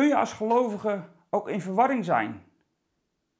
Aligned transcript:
Kun 0.00 0.08
je 0.08 0.16
als 0.16 0.32
gelovige 0.32 1.02
ook 1.30 1.48
in 1.48 1.60
verwarring 1.60 2.04
zijn? 2.04 2.42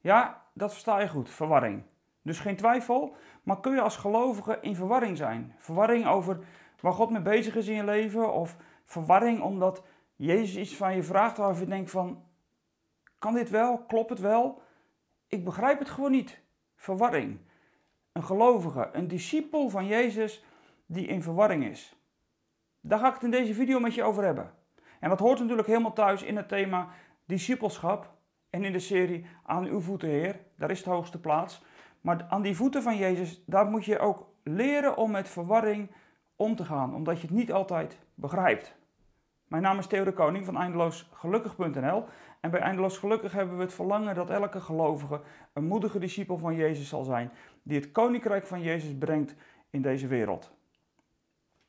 Ja, 0.01 0.47
dat 0.55 0.73
versta 0.73 1.01
je 1.01 1.09
goed, 1.09 1.31
verwarring. 1.31 1.83
Dus 2.23 2.39
geen 2.39 2.57
twijfel, 2.57 3.17
maar 3.43 3.61
kun 3.61 3.75
je 3.75 3.81
als 3.81 3.97
gelovige 3.97 4.59
in 4.61 4.75
verwarring 4.75 5.17
zijn? 5.17 5.55
Verwarring 5.59 6.07
over 6.07 6.39
waar 6.81 6.93
God 6.93 7.11
mee 7.11 7.23
bezig 7.23 7.57
is 7.57 7.69
in 7.69 7.75
je 7.75 7.85
leven, 7.85 8.33
of 8.33 8.57
verwarring 8.85 9.43
omdat 9.43 9.85
Jezus 10.17 10.57
iets 10.57 10.77
van 10.77 10.95
je 10.95 11.03
vraagt 11.03 11.37
waarvan 11.37 11.63
je 11.63 11.71
denkt 11.71 11.91
van, 11.91 12.25
kan 13.19 13.35
dit 13.35 13.51
wel? 13.51 13.79
Klopt 13.79 14.11
het 14.11 14.21
wel? 14.21 14.63
Ik 15.27 15.45
begrijp 15.45 15.79
het 15.79 15.91
gewoon 15.91 16.11
niet. 16.11 16.41
Verwarring. 16.77 17.39
Een 18.13 18.25
gelovige, 18.25 18.89
een 18.93 19.09
discipel 19.09 19.69
van 19.69 19.87
Jezus 19.87 20.45
die 20.87 21.07
in 21.07 21.23
verwarring 21.23 21.65
is. 21.65 21.97
Daar 22.81 22.99
ga 22.99 23.09
ik 23.09 23.15
het 23.15 23.23
in 23.23 23.31
deze 23.31 23.55
video 23.55 23.81
met 23.81 23.95
je 23.95 24.03
over 24.03 24.25
hebben. 24.25 24.59
En 25.01 25.09
dat 25.09 25.19
hoort 25.19 25.39
natuurlijk 25.39 25.69
helemaal 25.69 25.93
thuis 25.93 26.23
in 26.23 26.37
het 26.37 26.49
thema 26.49 26.89
discipelschap 27.27 28.11
en 28.51 28.65
in 28.65 28.73
de 28.73 28.79
serie 28.79 29.27
Aan 29.45 29.65
uw 29.65 29.81
voeten, 29.81 30.09
Heer. 30.09 30.41
Daar 30.57 30.71
is 30.71 30.83
de 30.83 30.91
hoogste 30.91 31.21
plaats. 31.21 31.63
Maar 32.01 32.27
aan 32.29 32.43
die 32.43 32.57
voeten 32.57 32.83
van 32.83 32.97
Jezus, 32.97 33.43
daar 33.47 33.67
moet 33.67 33.85
je 33.85 33.99
ook 33.99 34.33
leren 34.43 34.97
om 34.97 35.11
met 35.11 35.29
verwarring 35.29 35.91
om 36.37 36.57
te 36.57 36.65
gaan, 36.65 36.95
omdat 36.95 37.21
je 37.21 37.27
het 37.27 37.37
niet 37.37 37.53
altijd 37.53 37.99
begrijpt. 38.15 38.79
Mijn 39.51 39.63
naam 39.63 39.79
is 39.79 39.87
Theo 39.87 40.05
de 40.05 40.13
Koning 40.13 40.45
van 40.45 40.57
eindeloosgelukkig.nl 40.57 42.05
en 42.41 42.51
bij 42.51 42.61
Eindeloos 42.61 42.99
Gelukkig 42.99 43.33
hebben 43.33 43.57
we 43.57 43.63
het 43.63 43.73
verlangen 43.73 44.15
dat 44.15 44.31
elke 44.31 44.61
gelovige 44.61 45.21
een 45.53 45.65
moedige 45.65 45.99
discipel 45.99 46.39
van 46.39 46.55
Jezus 46.55 46.89
zal 46.89 47.05
zijn, 47.05 47.31
die 47.63 47.81
het 47.81 47.93
koninkrijk 47.93 48.47
van 48.47 48.63
Jezus 48.63 48.99
brengt 48.99 49.35
in 49.71 49.83
deze 49.83 50.07
wereld. 50.07 50.53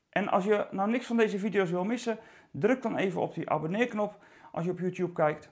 En 0.08 0.28
als 0.28 0.44
je 0.44 0.66
nou 0.70 0.90
niks 0.90 1.06
van 1.06 1.16
deze 1.16 1.38
video's 1.38 1.70
wil 1.70 1.84
missen, 1.84 2.18
druk 2.52 2.82
dan 2.82 2.96
even 2.96 3.20
op 3.20 3.34
die 3.34 3.50
abonneerknop 3.50 4.24
als 4.52 4.64
je 4.64 4.70
op 4.70 4.78
YouTube 4.78 5.12
kijkt. 5.12 5.50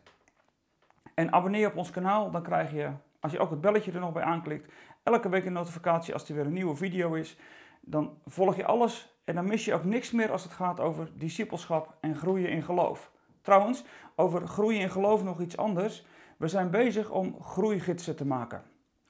En 1.14 1.32
abonneer 1.32 1.68
op 1.68 1.76
ons 1.76 1.90
kanaal, 1.90 2.30
dan 2.30 2.42
krijg 2.42 2.72
je, 2.72 2.90
als 3.20 3.32
je 3.32 3.38
ook 3.38 3.50
het 3.50 3.60
belletje 3.60 3.92
er 3.92 4.00
nog 4.00 4.12
bij 4.12 4.22
aanklikt, 4.22 4.72
elke 5.02 5.28
week 5.28 5.44
een 5.44 5.52
notificatie 5.52 6.12
als 6.12 6.28
er 6.28 6.34
weer 6.34 6.46
een 6.46 6.52
nieuwe 6.52 6.76
video 6.76 7.14
is. 7.14 7.38
Dan 7.80 8.18
volg 8.26 8.56
je 8.56 8.64
alles 8.64 9.14
en 9.24 9.34
dan 9.34 9.48
mis 9.48 9.64
je 9.64 9.74
ook 9.74 9.84
niks 9.84 10.10
meer 10.10 10.32
als 10.32 10.42
het 10.42 10.52
gaat 10.52 10.80
over 10.80 11.10
discipelschap 11.14 11.96
en 12.00 12.14
groeien 12.14 12.50
in 12.50 12.62
geloof. 12.62 13.10
Trouwens, 13.42 13.84
over 14.16 14.46
groeien 14.46 14.80
in 14.80 14.90
geloof 14.90 15.24
nog 15.24 15.40
iets 15.40 15.56
anders. 15.56 16.06
We 16.36 16.48
zijn 16.48 16.70
bezig 16.70 17.10
om 17.10 17.42
groeigidsen 17.42 18.16
te 18.16 18.26
maken. 18.26 18.62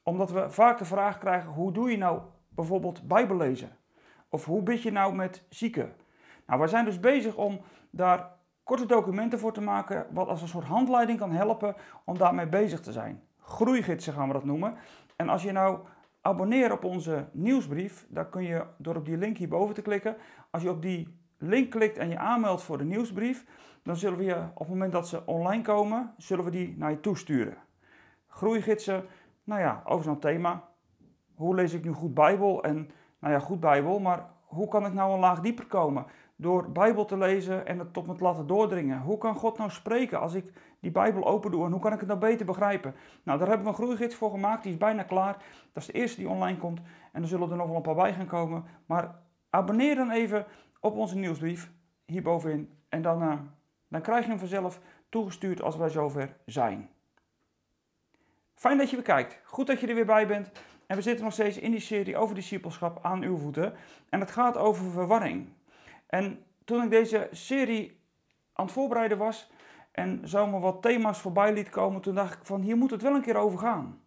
Omdat 0.02 0.30
we 0.30 0.50
vaak 0.50 0.78
de 0.78 0.84
vraag 0.84 1.18
krijgen: 1.18 1.50
hoe 1.50 1.72
doe 1.72 1.90
je 1.90 1.96
nou 1.96 2.20
bijvoorbeeld 2.48 3.08
Bijbellezen? 3.08 3.76
Of 4.28 4.44
hoe 4.44 4.62
bid 4.62 4.82
je 4.82 4.92
nou 4.92 5.14
met 5.14 5.42
zieken? 5.48 5.92
Nou, 6.46 6.60
we 6.60 6.66
zijn 6.66 6.84
dus 6.84 7.00
bezig 7.00 7.36
om 7.36 7.60
daar 7.90 8.38
korte 8.62 8.86
documenten 8.86 9.38
voor 9.38 9.52
te 9.52 9.60
maken, 9.60 10.06
wat 10.10 10.28
als 10.28 10.42
een 10.42 10.48
soort 10.48 10.64
handleiding 10.64 11.18
kan 11.18 11.32
helpen 11.32 11.74
om 12.04 12.18
daarmee 12.18 12.46
bezig 12.46 12.80
te 12.80 12.92
zijn. 12.92 13.22
Groeigidsen 13.38 14.12
gaan 14.12 14.26
we 14.26 14.32
dat 14.32 14.44
noemen. 14.44 14.74
En 15.16 15.28
als 15.28 15.42
je 15.42 15.52
nou 15.52 15.78
abonneert 16.20 16.72
op 16.72 16.84
onze 16.84 17.28
nieuwsbrief, 17.32 18.06
dan 18.08 18.28
kun 18.28 18.42
je 18.42 18.64
door 18.76 18.96
op 18.96 19.04
die 19.04 19.16
link 19.16 19.36
hierboven 19.36 19.74
te 19.74 19.82
klikken. 19.82 20.16
Als 20.50 20.62
je 20.62 20.70
op 20.70 20.82
die 20.82 21.18
link 21.38 21.70
klikt 21.70 21.98
en 21.98 22.08
je 22.08 22.18
aanmeldt 22.18 22.62
voor 22.62 22.78
de 22.78 22.84
nieuwsbrief, 22.84 23.44
dan 23.82 23.96
zullen 23.96 24.18
we 24.18 24.24
je 24.24 24.36
op 24.54 24.58
het 24.58 24.68
moment 24.68 24.92
dat 24.92 25.08
ze 25.08 25.26
online 25.26 25.62
komen, 25.62 26.14
zullen 26.16 26.44
we 26.44 26.50
die 26.50 26.74
naar 26.78 26.90
je 26.90 27.00
toesturen. 27.00 27.56
Groeigidsen, 28.26 29.04
nou 29.44 29.60
ja, 29.60 29.82
over 29.84 30.04
zo'n 30.04 30.18
thema. 30.18 30.68
Hoe 31.34 31.54
lees 31.54 31.72
ik 31.72 31.84
nu 31.84 31.92
goed 31.92 32.14
Bijbel? 32.14 32.62
En 32.62 32.90
nou 33.18 33.32
ja, 33.34 33.40
goed 33.40 33.60
Bijbel, 33.60 33.98
maar 33.98 34.26
hoe 34.44 34.68
kan 34.68 34.86
ik 34.86 34.92
nou 34.92 35.12
een 35.12 35.20
laag 35.20 35.40
dieper 35.40 35.66
komen? 35.66 36.06
Door 36.40 36.70
Bijbel 36.70 37.04
te 37.04 37.16
lezen 37.16 37.66
en 37.66 37.78
het 37.78 37.92
tot 37.92 38.06
me 38.06 38.14
te 38.14 38.22
laten 38.22 38.46
doordringen. 38.46 39.00
Hoe 39.00 39.18
kan 39.18 39.34
God 39.34 39.58
nou 39.58 39.70
spreken 39.70 40.20
als 40.20 40.34
ik 40.34 40.52
die 40.80 40.90
Bijbel 40.90 41.26
open 41.26 41.50
doe 41.50 41.64
en 41.64 41.72
hoe 41.72 41.80
kan 41.80 41.92
ik 41.92 41.98
het 41.98 42.08
nou 42.08 42.20
beter 42.20 42.46
begrijpen? 42.46 42.94
Nou, 43.22 43.38
daar 43.38 43.48
hebben 43.48 43.66
we 43.66 43.72
een 43.72 43.78
groeigids 43.78 44.14
voor 44.14 44.30
gemaakt, 44.30 44.62
die 44.62 44.72
is 44.72 44.78
bijna 44.78 45.02
klaar. 45.02 45.36
Dat 45.72 45.82
is 45.82 45.86
de 45.86 45.92
eerste 45.92 46.20
die 46.20 46.28
online 46.28 46.58
komt 46.58 46.80
en 47.12 47.22
er 47.22 47.28
zullen 47.28 47.50
er 47.50 47.56
nog 47.56 47.66
wel 47.66 47.76
een 47.76 47.82
paar 47.82 47.94
bij 47.94 48.12
gaan 48.12 48.26
komen. 48.26 48.64
Maar 48.86 49.18
abonneer 49.50 49.94
dan 49.94 50.10
even 50.10 50.46
op 50.80 50.96
onze 50.96 51.16
nieuwsbrief 51.16 51.70
hierbovenin 52.04 52.78
en 52.88 53.02
dan, 53.02 53.22
uh, 53.22 53.38
dan 53.88 54.00
krijg 54.00 54.24
je 54.24 54.30
hem 54.30 54.38
vanzelf 54.38 54.80
toegestuurd 55.08 55.62
als 55.62 55.76
wij 55.76 55.88
zover 55.88 56.36
zijn. 56.46 56.88
Fijn 58.54 58.78
dat 58.78 58.90
je 58.90 58.96
weer 58.96 59.04
kijkt. 59.04 59.40
Goed 59.44 59.66
dat 59.66 59.80
je 59.80 59.86
er 59.86 59.94
weer 59.94 60.06
bij 60.06 60.26
bent. 60.26 60.50
En 60.86 60.96
we 60.96 61.02
zitten 61.02 61.24
nog 61.24 61.32
steeds 61.32 61.58
in 61.58 61.70
die 61.70 61.80
serie 61.80 62.16
over 62.16 62.34
discipelschap 62.34 62.98
aan 63.02 63.22
uw 63.22 63.36
voeten. 63.36 63.74
En 64.08 64.20
het 64.20 64.30
gaat 64.30 64.56
over 64.56 64.90
verwarring. 64.90 65.48
En 66.10 66.44
toen 66.64 66.82
ik 66.82 66.90
deze 66.90 67.28
serie 67.30 68.00
aan 68.52 68.64
het 68.64 68.74
voorbereiden 68.74 69.18
was 69.18 69.50
en 69.92 70.28
zomaar 70.28 70.60
wat 70.60 70.82
thema's 70.82 71.18
voorbij 71.18 71.52
liet 71.52 71.68
komen, 71.68 72.00
toen 72.00 72.14
dacht 72.14 72.34
ik 72.34 72.44
van 72.44 72.60
hier 72.60 72.76
moet 72.76 72.90
het 72.90 73.02
wel 73.02 73.14
een 73.14 73.22
keer 73.22 73.36
over 73.36 73.58
gaan. 73.58 74.02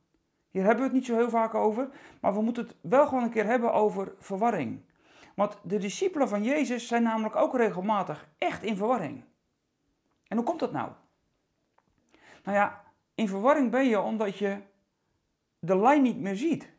Hier 0.50 0.64
hebben 0.64 0.80
we 0.80 0.84
het 0.84 0.94
niet 0.94 1.06
zo 1.06 1.16
heel 1.16 1.30
vaak 1.30 1.54
over, 1.54 1.90
maar 2.22 2.34
we 2.34 2.42
moeten 2.42 2.64
het 2.64 2.76
wel 2.82 3.08
gewoon 3.08 3.24
een 3.24 3.30
keer 3.30 3.46
hebben 3.46 3.74
over 3.74 4.14
verwarring. 4.20 4.82
Want 5.36 5.58
de 5.64 5.78
discipelen 5.78 6.30
van 6.30 6.44
Jezus 6.44 6.88
zijn 6.88 7.04
namelijk 7.04 7.36
ook 7.36 7.56
regelmatig 7.56 8.28
echt 8.38 8.64
in 8.64 8.78
verwarring. 8.78 9.24
En 10.28 10.38
hoe 10.38 10.46
komt 10.46 10.60
dat 10.60 10.72
nou? 10.72 10.92
Nou 12.44 12.58
ja, 12.58 12.84
in 13.16 13.28
verwarring 13.28 13.72
ben 13.72 13.88
je 13.88 14.02
omdat 14.02 14.38
je 14.38 14.58
de 15.60 15.78
lijn 15.78 16.02
niet 16.02 16.20
meer 16.20 16.36
ziet. 16.36 16.72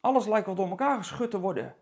Alles 0.00 0.26
lijkt 0.26 0.46
wel 0.46 0.54
door 0.54 0.68
elkaar 0.68 0.96
geschud 0.96 1.30
te 1.30 1.40
worden. 1.40 1.74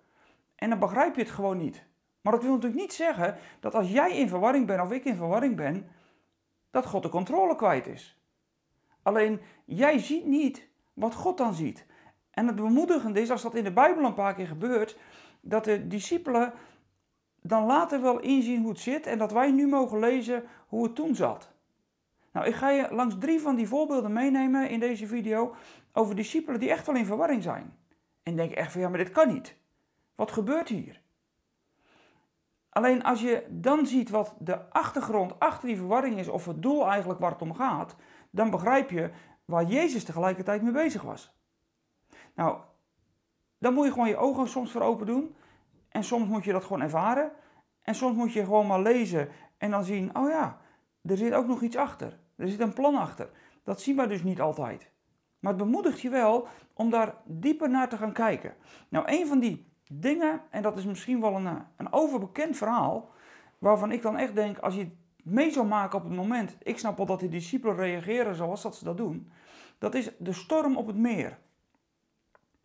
En 0.55 0.71
dan 0.71 0.79
begrijp 0.79 1.15
je 1.15 1.23
het 1.23 1.31
gewoon 1.31 1.57
niet. 1.57 1.87
Maar 2.25 2.33
dat 2.33 2.43
wil 2.43 2.53
natuurlijk 2.53 2.81
niet 2.81 2.93
zeggen 2.93 3.37
dat 3.61 3.75
als 3.75 3.91
jij 3.91 4.17
in 4.17 4.29
verwarring 4.29 4.67
bent 4.67 4.81
of 4.81 4.93
ik 4.93 5.05
in 5.05 5.17
verwarring 5.17 5.57
ben, 5.57 5.89
dat 6.71 6.87
God 6.87 7.03
de 7.03 7.09
controle 7.09 7.57
kwijt 7.57 7.87
is. 7.87 8.19
Alleen 9.03 9.41
jij 9.65 9.99
ziet 9.99 10.25
niet 10.25 10.69
wat 10.93 11.15
God 11.15 11.39
dan 11.39 11.55
ziet. 11.55 11.87
En 12.31 12.47
het 12.47 12.57
bemoedigende 12.57 13.21
is, 13.21 13.31
als 13.31 13.43
dat 13.43 13.55
in 13.55 13.65
de 13.65 13.73
Bijbel 13.73 14.05
een 14.05 14.15
paar 14.15 14.35
keer 14.35 14.47
gebeurt, 14.47 14.99
dat 15.41 15.65
de 15.65 15.87
discipelen 15.87 16.53
dan 17.43 17.65
later 17.65 18.01
wel 18.01 18.21
inzien 18.21 18.61
hoe 18.61 18.71
het 18.71 18.81
zit 18.81 19.07
en 19.07 19.19
dat 19.19 19.33
wij 19.33 19.51
nu 19.51 19.67
mogen 19.67 19.99
lezen 19.99 20.45
hoe 20.67 20.85
het 20.85 20.95
toen 20.95 21.15
zat. 21.15 21.53
Nou, 22.33 22.47
ik 22.47 22.55
ga 22.55 22.71
je 22.71 22.89
langs 22.91 23.15
drie 23.19 23.41
van 23.41 23.57
die 23.57 23.69
voorbeelden 23.69 24.13
meenemen 24.13 24.69
in 24.69 24.81
deze 24.81 25.07
video 25.07 25.55
over 25.93 26.15
discipelen 26.17 26.61
die 26.61 26.71
echt 26.71 26.87
wel 26.87 26.97
in 26.97 27.07
verwarring 27.07 27.43
zijn. 27.43 27.77
En 28.23 28.37
denk 28.37 28.53
echt 28.53 28.73
van 28.73 28.81
ja, 28.81 28.89
maar 28.89 28.99
dit 28.99 29.11
kan 29.11 29.33
niet. 29.33 29.57
Wat 30.15 30.31
gebeurt 30.31 30.69
hier? 30.69 31.03
Alleen 32.75 33.03
als 33.03 33.21
je 33.21 33.47
dan 33.51 33.87
ziet 33.87 34.11
wat 34.11 34.35
de 34.39 34.71
achtergrond 34.71 35.39
achter 35.39 35.69
die 35.69 35.77
verwarring 35.77 36.19
is, 36.19 36.29
of 36.29 36.47
het 36.47 36.63
doel 36.63 36.89
eigenlijk 36.89 37.21
waar 37.21 37.31
het 37.31 37.43
om 37.43 37.55
gaat, 37.55 37.97
dan 38.31 38.51
begrijp 38.51 38.91
je 38.91 39.11
waar 39.45 39.65
Jezus 39.65 40.05
tegelijkertijd 40.05 40.63
mee 40.63 40.73
bezig 40.73 41.03
was. 41.03 41.37
Nou, 42.35 42.59
dan 43.59 43.75
moet 43.75 43.85
je 43.85 43.93
gewoon 43.93 44.09
je 44.09 44.17
ogen 44.17 44.49
soms 44.49 44.71
voor 44.71 44.81
open 44.81 45.07
doen. 45.07 45.37
En 45.89 46.05
soms 46.05 46.29
moet 46.29 46.45
je 46.45 46.53
dat 46.53 46.65
gewoon 46.65 46.83
ervaren. 46.83 47.33
En 47.83 47.95
soms 47.95 48.17
moet 48.17 48.33
je 48.33 48.45
gewoon 48.45 48.67
maar 48.67 48.81
lezen 48.81 49.29
en 49.59 49.71
dan 49.71 49.85
zien, 49.85 50.17
oh 50.17 50.29
ja, 50.29 50.61
er 51.03 51.17
zit 51.17 51.33
ook 51.33 51.47
nog 51.47 51.63
iets 51.63 51.77
achter. 51.77 52.19
Er 52.37 52.49
zit 52.49 52.61
een 52.61 52.73
plan 52.73 52.95
achter. 52.95 53.31
Dat 53.63 53.81
zien 53.81 53.97
we 53.97 54.07
dus 54.07 54.23
niet 54.23 54.41
altijd. 54.41 54.91
Maar 55.39 55.53
het 55.53 55.63
bemoedigt 55.63 56.01
je 56.01 56.11
wel 56.11 56.49
om 56.73 56.91
daar 56.91 57.15
dieper 57.25 57.71
naar 57.71 57.89
te 57.89 57.97
gaan 57.97 58.13
kijken. 58.13 58.55
Nou, 58.89 59.05
een 59.09 59.27
van 59.27 59.39
die 59.39 59.73
dingen, 59.89 60.41
en 60.51 60.63
dat 60.63 60.79
is 60.79 60.85
misschien 60.85 61.21
wel 61.21 61.35
een, 61.35 61.63
een 61.77 61.93
overbekend 61.93 62.57
verhaal, 62.57 63.11
waarvan 63.59 63.93
ik 63.93 64.03
dan 64.03 64.17
echt 64.17 64.35
denk, 64.35 64.59
als 64.59 64.75
je 64.75 64.81
het 64.81 64.95
mee 65.23 65.51
zou 65.51 65.67
maken 65.67 65.99
op 65.99 66.05
het 66.05 66.15
moment, 66.15 66.57
ik 66.63 66.79
snap 66.79 66.97
wel 66.97 67.07
dat 67.07 67.21
die 67.21 67.29
discipelen 67.29 67.77
reageren 67.77 68.35
zoals 68.35 68.63
dat 68.63 68.77
ze 68.77 68.85
dat 68.85 68.97
doen, 68.97 69.31
dat 69.79 69.95
is 69.95 70.11
de 70.19 70.33
storm 70.33 70.77
op 70.77 70.87
het 70.87 70.97
meer. 70.97 71.39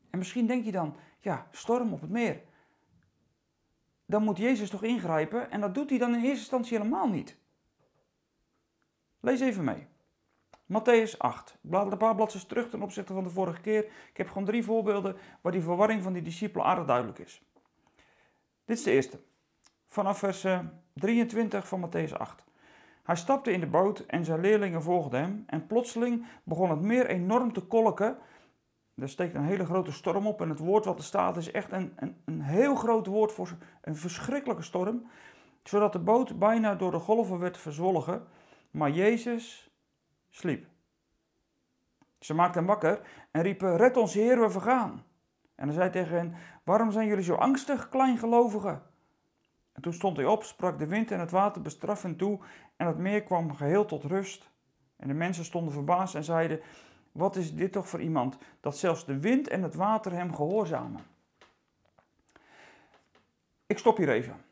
En 0.09 0.17
misschien 0.17 0.47
denk 0.47 0.65
je 0.65 0.71
dan, 0.71 0.95
ja, 1.19 1.47
storm 1.51 1.93
op 1.93 2.01
het 2.01 2.09
meer. 2.09 2.41
Dan 4.05 4.23
moet 4.23 4.37
Jezus 4.37 4.69
toch 4.69 4.83
ingrijpen 4.83 5.51
en 5.51 5.61
dat 5.61 5.73
doet 5.73 5.89
hij 5.89 5.99
dan 5.99 6.09
in 6.09 6.21
eerste 6.21 6.39
instantie 6.39 6.77
helemaal 6.77 7.07
niet. 7.07 7.37
Lees 9.19 9.39
even 9.39 9.63
mee. 9.63 9.87
Matthäus 10.73 11.17
8. 11.17 11.57
Ik 11.63 11.69
blaad 11.69 11.91
een 11.91 11.97
paar 11.97 12.15
bladzijden 12.15 12.49
terug 12.49 12.69
ten 12.69 12.81
opzichte 12.81 13.13
van 13.13 13.23
de 13.23 13.29
vorige 13.29 13.61
keer. 13.61 13.83
Ik 13.83 14.17
heb 14.17 14.27
gewoon 14.27 14.45
drie 14.45 14.63
voorbeelden 14.63 15.15
waar 15.41 15.51
die 15.51 15.61
verwarring 15.61 16.03
van 16.03 16.13
die 16.13 16.21
discipelen 16.21 16.65
aardig 16.65 16.85
duidelijk 16.85 17.19
is. 17.19 17.41
Dit 18.65 18.77
is 18.77 18.83
de 18.83 18.91
eerste. 18.91 19.19
Vanaf 19.87 20.17
vers 20.17 20.45
23 20.93 21.61
eh, 21.61 21.65
van 21.65 21.89
Matthäus 21.89 22.13
8. 22.17 22.45
Hij 23.03 23.15
stapte 23.15 23.51
in 23.51 23.59
de 23.59 23.67
boot 23.67 23.99
en 23.99 24.25
zijn 24.25 24.39
leerlingen 24.39 24.83
volgden 24.83 25.21
hem. 25.21 25.43
En 25.47 25.67
plotseling 25.67 26.25
begon 26.43 26.69
het 26.69 26.81
meer 26.81 27.05
enorm 27.05 27.53
te 27.53 27.61
kolken. 27.61 28.17
Er 28.95 29.09
steekt 29.09 29.35
een 29.35 29.45
hele 29.45 29.65
grote 29.65 29.91
storm 29.91 30.27
op. 30.27 30.41
En 30.41 30.49
het 30.49 30.59
woord 30.59 30.85
wat 30.85 30.97
er 30.97 31.03
staat 31.03 31.37
is 31.37 31.51
echt 31.51 31.71
een, 31.71 31.93
een, 31.95 32.21
een 32.25 32.41
heel 32.41 32.75
groot 32.75 33.05
woord 33.05 33.31
voor 33.31 33.57
een 33.81 33.95
verschrikkelijke 33.95 34.63
storm. 34.63 35.09
Zodat 35.63 35.93
de 35.93 35.99
boot 35.99 36.39
bijna 36.39 36.75
door 36.75 36.91
de 36.91 36.99
golven 36.99 37.39
werd 37.39 37.57
verzwolgen. 37.57 38.27
Maar 38.71 38.91
Jezus 38.91 39.68
sliep. 40.29 40.67
Ze 42.19 42.33
maakten 42.33 42.59
hem 42.59 42.69
wakker 42.69 43.01
en 43.31 43.41
riepen: 43.41 43.77
Red 43.77 43.97
ons, 43.97 44.13
Heer, 44.13 44.39
we 44.39 44.49
vergaan. 44.49 45.03
En 45.55 45.67
hij 45.67 45.75
zei 45.75 45.89
tegen 45.89 46.15
hen: 46.15 46.35
Waarom 46.63 46.91
zijn 46.91 47.07
jullie 47.07 47.23
zo 47.23 47.35
angstig, 47.35 47.89
kleingelovigen? 47.89 48.81
En 49.71 49.81
toen 49.81 49.93
stond 49.93 50.17
hij 50.17 50.25
op, 50.25 50.43
sprak 50.43 50.79
de 50.79 50.87
wind 50.87 51.11
en 51.11 51.19
het 51.19 51.31
water 51.31 51.61
bestraffend 51.61 52.17
toe 52.17 52.39
en 52.75 52.87
het 52.87 52.97
meer 52.97 53.23
kwam 53.23 53.55
geheel 53.55 53.85
tot 53.85 54.03
rust. 54.03 54.49
En 54.95 55.07
de 55.07 55.13
mensen 55.13 55.45
stonden 55.45 55.73
verbaasd 55.73 56.15
en 56.15 56.23
zeiden, 56.23 56.59
wat 57.11 57.35
is 57.35 57.55
dit 57.55 57.71
toch 57.71 57.89
voor 57.89 58.01
iemand, 58.01 58.37
dat 58.59 58.77
zelfs 58.77 59.05
de 59.05 59.19
wind 59.19 59.47
en 59.47 59.63
het 59.63 59.75
water 59.75 60.11
hem 60.11 60.35
gehoorzamen. 60.35 61.01
Ik 63.65 63.77
stop 63.77 63.97
hier 63.97 64.09
even. 64.09 64.48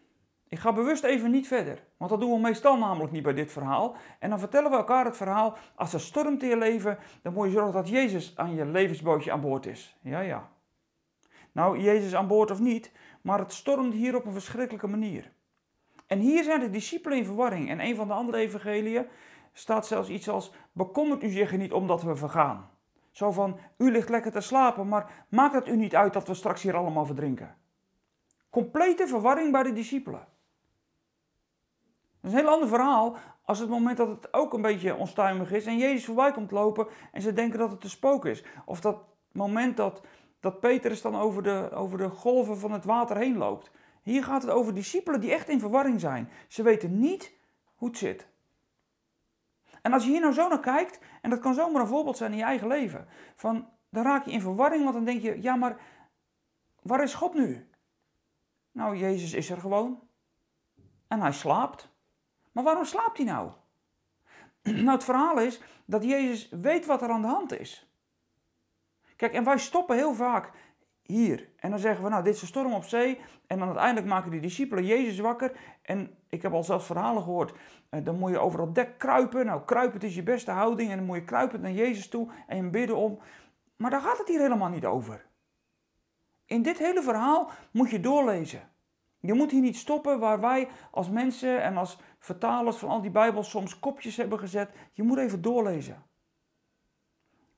Ik 0.50 0.60
ga 0.60 0.74
bewust 0.74 1.04
even 1.04 1.32
niet 1.32 1.48
verder, 1.48 1.84
want 1.98 2.12
dat 2.12 2.20
doen 2.20 2.32
we 2.32 2.40
meestal 2.40 2.78
namelijk 2.78 3.12
niet 3.12 3.24
bij 3.24 3.34
dit 3.34 3.52
verhaal. 3.52 3.96
En 4.20 4.30
dan 4.30 4.40
vertellen 4.40 4.72
we 4.72 4.78
elkaar 4.78 5.06
het 5.06 5.18
verhaal, 5.18 5.58
als 5.76 5.94
er 5.94 6.00
stormt 6.00 6.44
in 6.44 6.50
je 6.50 6.58
leven, 6.58 6.98
dan 7.22 7.34
moet 7.34 7.46
je 7.46 7.52
zorgen 7.52 7.74
dat 7.74 7.90
Jezus 7.90 8.34
aan 8.36 8.56
je 8.56 8.66
levensbootje 8.66 9.32
aan 9.32 9.42
boord 9.42 9.66
is. 9.66 9.98
Ja, 10.02 10.20
ja. 10.20 10.50
Nou, 11.52 11.80
Jezus 11.80 12.16
aan 12.16 12.28
boord 12.28 12.52
of 12.52 12.60
niet, 12.60 12.92
maar 13.22 13.40
het 13.40 13.54
stormt 13.54 13.94
hier 13.94 14.16
op 14.16 14.26
een 14.26 14.32
verschrikkelijke 14.32 14.88
manier. 14.88 15.32
En 16.08 16.20
hier 16.20 16.44
zijn 16.44 16.60
de 16.60 16.70
discipelen 16.70 17.18
in 17.18 17.26
verwarring. 17.26 17.70
En 17.70 17.80
een 17.80 17.96
van 17.96 18.08
de 18.08 18.14
andere 18.14 18.38
evangeliën 18.38 19.06
staat 19.54 19.88
zelfs 19.88 20.10
iets 20.10 20.30
als: 20.30 20.52
Bekommert 20.72 21.24
u 21.24 21.30
zich 21.30 21.52
er 21.52 21.58
niet 21.58 21.74
omdat 21.74 22.04
we 22.04 22.16
vergaan. 22.16 22.70
Zo 23.12 23.32
van: 23.32 23.60
U 23.78 23.92
ligt 23.92 24.10
lekker 24.10 24.32
te 24.32 24.42
slapen, 24.42 24.88
maar 24.88 25.26
maakt 25.30 25.54
het 25.54 25.68
u 25.68 25.76
niet 25.76 25.96
uit 25.96 26.14
dat 26.14 26.28
we 26.28 26.34
straks 26.34 26.62
hier 26.62 26.76
allemaal 26.76 27.06
verdrinken? 27.06 27.56
Complete 28.50 29.08
verwarring 29.08 29.52
bij 29.52 29.64
de 29.64 29.74
discipelen. 29.74 30.28
Dat 32.22 32.32
is 32.32 32.38
een 32.38 32.44
heel 32.44 32.54
ander 32.54 32.68
verhaal 32.68 33.18
als 33.44 33.60
het 33.60 33.70
moment 33.70 33.98
dat 33.98 34.08
het 34.08 34.34
ook 34.34 34.54
een 34.54 34.62
beetje 34.62 34.96
onstuimig 34.96 35.52
is 35.52 35.66
en 35.66 35.78
Jezus 35.78 36.06
voorbij 36.06 36.32
komt 36.32 36.52
lopen 36.52 36.88
en 37.12 37.22
ze 37.22 37.34
denken 37.34 37.60
dat 37.60 37.72
het 37.72 37.84
een 37.84 37.90
spook 37.90 38.26
is. 38.26 38.44
Of 38.66 38.82
dat 38.82 39.04
moment 39.32 39.78
dat, 39.78 40.02
dat 40.40 40.60
Petrus 40.60 41.02
dan 41.02 41.16
over 41.16 41.44
de, 41.44 41.70
over 41.74 41.98
de 41.98 42.10
golven 42.10 42.58
van 42.58 42.72
het 42.72 42.86
water 42.86 43.18
heen 43.18 43.38
loopt. 43.38 43.72
Hier 44.04 44.24
gaat 44.24 44.42
het 44.42 44.52
over 44.52 44.74
discipelen 44.74 45.20
die 45.20 45.32
echt 45.32 45.50
in 45.50 45.60
verwarring 45.60 46.00
zijn. 46.00 46.30
Ze 46.48 46.64
weten 46.64 47.00
niet 47.00 47.34
hoe 47.76 47.88
het 47.88 47.98
zit. 47.98 48.28
En 49.82 49.94
als 49.94 50.04
je 50.04 50.10
hier 50.10 50.22
nou 50.22 50.34
zo 50.34 50.48
naar 50.48 50.60
kijkt, 50.60 51.00
en 51.22 51.30
dat 51.30 51.40
kan 51.40 51.54
zomaar 51.54 51.82
een 51.82 51.88
voorbeeld 51.88 52.18
zijn 52.18 52.32
in 52.32 52.38
je 52.38 52.44
eigen 52.44 52.68
leven, 52.68 53.08
van, 53.36 53.70
dan 53.90 54.04
raak 54.04 54.26
je 54.26 54.32
in 54.32 54.42
verwarring, 54.42 54.84
want 54.84 54.96
dan 54.96 55.06
denk 55.06 55.22
je, 55.22 55.42
ja 55.42 55.56
maar 55.56 55.78
waar 56.82 57.04
is 57.04 57.14
God 57.14 57.34
nu? 57.34 57.70
Nou, 58.72 58.98
Jezus 58.98 59.34
is 59.34 59.50
er 59.50 59.58
gewoon. 59.58 60.00
En 61.08 61.22
hij 61.22 61.32
slaapt. 61.32 61.96
Maar 62.58 62.66
waarom 62.66 62.86
slaapt 62.86 63.18
hij 63.18 63.26
nou? 63.26 63.52
Nou, 64.86 64.90
het 64.90 65.04
verhaal 65.04 65.40
is 65.40 65.62
dat 65.86 66.04
Jezus 66.04 66.50
weet 66.50 66.86
wat 66.86 67.02
er 67.02 67.10
aan 67.10 67.22
de 67.22 67.28
hand 67.28 67.60
is. 67.60 67.92
Kijk, 69.16 69.34
en 69.34 69.44
wij 69.44 69.58
stoppen 69.58 69.96
heel 69.96 70.14
vaak 70.14 70.52
hier. 71.02 71.50
En 71.56 71.70
dan 71.70 71.80
zeggen 71.80 72.04
we, 72.04 72.10
nou, 72.10 72.24
dit 72.24 72.36
is 72.36 72.42
een 72.42 72.48
storm 72.48 72.74
op 72.74 72.84
zee. 72.84 73.20
En 73.48 73.60
dan 73.60 73.68
uiteindelijk 73.68 74.08
maken 74.08 74.32
die 74.32 74.40
discipelen 74.40 74.86
Jezus 74.86 75.20
wakker. 75.20 75.52
En 75.82 76.18
ik 76.30 76.42
heb 76.42 76.54
al 76.54 76.64
zelfs 76.64 76.86
verhalen 76.86 77.24
gehoord. 77.24 77.54
Eh, 77.90 78.04
dan 78.04 78.18
moet 78.18 78.32
je 78.32 78.40
over 78.40 78.60
dat 78.60 78.76
dek 78.76 78.98
kruipen. 78.98 79.46
Nou, 79.46 79.62
kruipen 79.66 80.02
is 80.02 80.16
je 80.16 80.24
beste 80.24 80.52
houding. 80.52 80.92
En 80.92 80.98
dan 80.98 81.06
moet 81.06 81.18
je 81.18 81.24
kruipen 81.24 81.62
naar 81.62 81.72
Jezus 81.72 82.10
toe 82.10 82.32
en 82.48 82.72
bidden 82.72 82.96
om. 82.96 83.20
Maar 83.76 83.92
daar 83.92 84.02
gaat 84.02 84.18
het 84.18 84.28
hier 84.28 84.42
helemaal 84.42 84.70
niet 84.70 84.86
over. 84.86 85.26
In 86.46 86.62
dit 86.62 86.78
hele 86.78 87.02
verhaal 87.02 87.52
moet 87.72 87.90
je 87.90 88.00
doorlezen. 88.00 88.70
Je 89.20 89.34
moet 89.34 89.52
hier 89.52 89.62
niet 89.62 89.78
stoppen 89.78 90.20
waar 90.20 90.40
wij 90.40 90.68
als 90.92 91.10
mensen 91.10 91.62
en 91.62 91.78
als 91.78 91.98
vertalers 92.20 92.78
van 92.78 92.90
al 92.90 93.02
die 93.02 93.12
Bijbels 93.12 93.50
soms 93.50 93.80
kopjes 93.80 94.18
hebben 94.18 94.40
gezet. 94.40 94.70
Je 94.92 95.04
moet 95.04 95.18
even 95.18 95.42
doorlezen. 95.42 96.04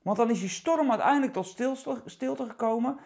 Want 0.02 0.16
dan 0.16 0.30
is 0.30 0.40
die 0.40 0.48
storm 0.48 0.90
uiteindelijk 0.90 1.32
tot 1.32 1.46
stilte, 2.04 2.46
gekomen. 2.46 2.98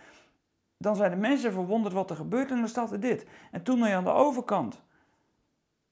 Dan 0.77 0.97
zijn 0.97 1.11
de 1.11 1.17
mensen 1.17 1.53
verwonderd 1.53 1.95
wat 1.95 2.11
er 2.11 2.17
gebeurt 2.17 2.51
en 2.51 2.59
dan 2.59 2.69
staat 2.69 2.93
er 2.93 3.01
dit. 3.01 3.27
En 3.51 3.63
toen 3.63 3.81
hij 3.81 3.97
aan 3.97 4.05
de 4.05 4.11
overkant 4.11 4.83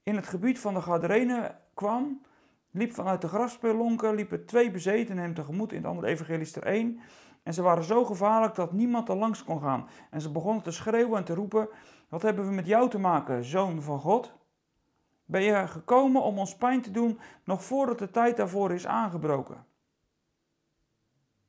in 0.03 0.15
het 0.15 0.27
gebied 0.27 0.59
van 0.59 0.73
de 0.73 0.81
Gadarenen 0.81 1.59
kwam, 1.73 2.21
liep 2.71 2.93
vanuit 2.93 3.21
de 3.21 3.27
grafspelonken, 3.27 4.15
liepen 4.15 4.45
twee 4.45 4.71
bezetenen 4.71 5.23
hem 5.23 5.33
tegemoet 5.33 5.71
in 5.71 5.77
het 5.77 5.87
andere 5.87 6.07
evangelie 6.07 6.55
er 6.55 6.63
één. 6.63 6.99
En 7.43 7.53
ze 7.53 7.61
waren 7.61 7.83
zo 7.83 8.05
gevaarlijk 8.05 8.55
dat 8.55 8.71
niemand 8.71 9.09
er 9.09 9.15
langs 9.15 9.43
kon 9.43 9.61
gaan. 9.61 9.87
En 10.09 10.21
ze 10.21 10.31
begonnen 10.31 10.63
te 10.63 10.71
schreeuwen 10.71 11.17
en 11.17 11.23
te 11.23 11.33
roepen: 11.33 11.69
Wat 12.13 12.21
hebben 12.21 12.45
we 12.47 12.51
met 12.51 12.67
jou 12.67 12.89
te 12.89 12.99
maken, 12.99 13.43
zoon 13.43 13.81
van 13.81 13.99
God? 13.99 14.33
Ben 15.25 15.41
je 15.41 15.67
gekomen 15.67 16.21
om 16.21 16.39
ons 16.39 16.55
pijn 16.55 16.81
te 16.81 16.91
doen 16.91 17.19
nog 17.43 17.63
voordat 17.63 17.99
de 17.99 18.11
tijd 18.11 18.37
daarvoor 18.37 18.73
is 18.73 18.87
aangebroken? 18.87 19.65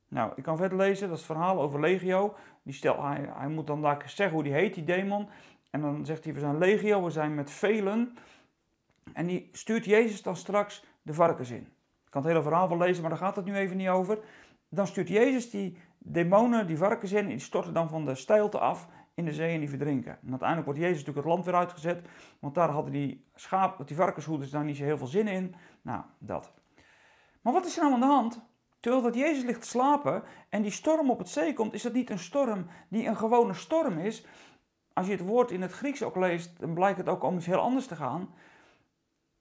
Nou, 0.09 0.33
ik 0.37 0.43
kan 0.43 0.57
verder 0.57 0.79
lezen, 0.79 1.09
dat 1.09 1.19
is 1.19 1.27
het 1.27 1.37
verhaal 1.37 1.61
over 1.61 1.81
Legio. 1.81 2.35
Die 2.63 2.75
stel, 2.75 3.05
hij, 3.05 3.31
hij 3.35 3.49
moet 3.49 3.67
dan 3.67 3.83
daar 3.83 4.03
zeggen 4.07 4.35
hoe 4.35 4.43
die 4.43 4.53
heet, 4.53 4.75
die 4.75 4.85
demon. 4.85 5.29
En 5.71 5.81
dan 5.81 6.07
zegt 6.07 6.25
hij, 6.25 6.33
we 6.33 6.41
zijn 6.41 6.59
Legio, 6.59 7.05
we 7.05 7.11
zijn 7.11 7.35
met 7.35 7.51
velen. 7.51 8.17
En 9.13 9.27
die 9.27 9.49
stuurt 9.53 9.85
Jezus 9.85 10.23
dan 10.23 10.37
straks 10.37 10.85
de 11.03 11.15
varkens 11.15 11.51
in. 11.51 11.73
Ik 12.05 12.11
kan 12.11 12.23
het 12.23 12.31
hele 12.31 12.43
verhaal 12.43 12.69
wel 12.69 12.79
lezen, 12.79 13.01
maar 13.01 13.11
daar 13.11 13.19
gaat 13.19 13.37
het 13.37 13.45
nu 13.45 13.57
even 13.57 13.77
niet 13.77 13.89
over. 13.89 14.19
Dan 14.69 14.87
stuurt 14.87 15.09
Jezus 15.09 15.51
die 15.51 15.79
demonen, 15.99 16.67
die 16.67 16.79
varkens 16.79 17.13
in, 17.13 17.19
en 17.19 17.29
die 17.29 17.39
storten 17.39 17.75
dan 17.75 17.89
van 17.89 18.05
de 18.05 18.15
steilte 18.15 18.59
af 18.59 18.89
in 19.15 19.25
de 19.25 19.33
zee 19.33 19.55
en 19.55 19.61
die 19.61 19.69
verdrinken. 19.69 20.19
En 20.23 20.31
uiteindelijk 20.31 20.65
wordt 20.65 20.81
Jezus 20.81 20.99
natuurlijk 20.99 21.27
het 21.27 21.35
land 21.35 21.45
weer 21.45 21.55
uitgezet, 21.55 22.09
want 22.39 22.55
daar 22.55 22.69
hadden 22.69 22.93
die 22.93 23.25
schaap, 23.35 23.87
die 23.87 23.97
varkenshoeders 23.97 24.51
daar 24.51 24.65
niet 24.65 24.77
zo 24.77 24.85
heel 24.85 24.99
veel 24.99 25.07
zin 25.07 25.29
in. 25.29 25.55
Nou, 25.83 26.03
dat. 26.19 26.53
Maar 27.41 27.53
wat 27.53 27.67
is 27.67 27.77
er 27.77 27.83
nou 27.83 27.95
aan 27.95 28.01
de 28.01 28.07
hand? 28.07 28.41
Terwijl 28.81 29.03
dat 29.03 29.15
Jezus 29.15 29.45
ligt 29.45 29.67
slapen 29.67 30.23
en 30.49 30.63
die 30.63 30.71
storm 30.71 31.11
op 31.11 31.19
het 31.19 31.29
zee 31.29 31.53
komt, 31.53 31.75
is 31.75 31.83
dat 31.83 31.93
niet 31.93 32.11
een 32.11 32.19
storm 32.19 32.67
die 32.89 33.07
een 33.07 33.17
gewone 33.17 33.55
storm 33.55 33.99
is. 33.99 34.27
Als 34.93 35.07
je 35.07 35.13
het 35.13 35.27
woord 35.27 35.51
in 35.51 35.63
het 35.63 35.73
Grieks 35.73 36.03
ook 36.03 36.17
leest, 36.17 36.59
dan 36.59 36.75
blijkt 36.75 36.99
het 36.99 37.09
ook 37.09 37.23
om 37.23 37.37
iets 37.37 37.47
heel 37.47 37.59
anders 37.61 37.87
te 37.87 37.97
gaan. 37.97 38.35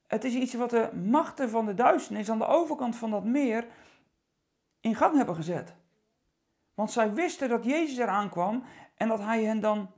Het 0.08 0.24
is 0.24 0.34
iets 0.34 0.54
wat 0.54 0.70
de 0.70 0.90
machten 0.96 1.50
van 1.50 1.66
de 1.66 1.74
duisternis 1.74 2.30
aan 2.30 2.38
de 2.38 2.46
overkant 2.46 2.96
van 2.96 3.12
dat 3.12 3.24
meer 3.24 3.68
in 4.80 4.96
gang 4.96 5.16
hebben 5.16 5.36
gezet. 5.36 5.75
Want 6.74 6.92
zij 6.92 7.14
wisten 7.14 7.50
dat 7.50 7.66
Jezus 7.66 7.98
eraan 7.98 8.30
kwam 8.30 8.64
en 8.95 9.07
dat 9.07 9.19
hij 9.19 9.44
hen 9.44 9.60
dan 9.60 9.92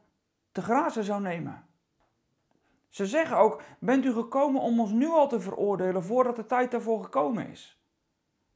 te 0.51 0.61
grazen 0.61 1.03
zou 1.03 1.21
nemen. 1.21 1.65
Ze 2.89 3.05
zeggen 3.05 3.37
ook: 3.37 3.61
Bent 3.79 4.05
u 4.05 4.13
gekomen 4.13 4.61
om 4.61 4.79
ons 4.79 4.91
nu 4.91 5.07
al 5.07 5.27
te 5.27 5.39
veroordelen 5.39 6.03
voordat 6.03 6.35
de 6.35 6.45
tijd 6.45 6.71
daarvoor 6.71 7.03
gekomen 7.03 7.49
is? 7.49 7.79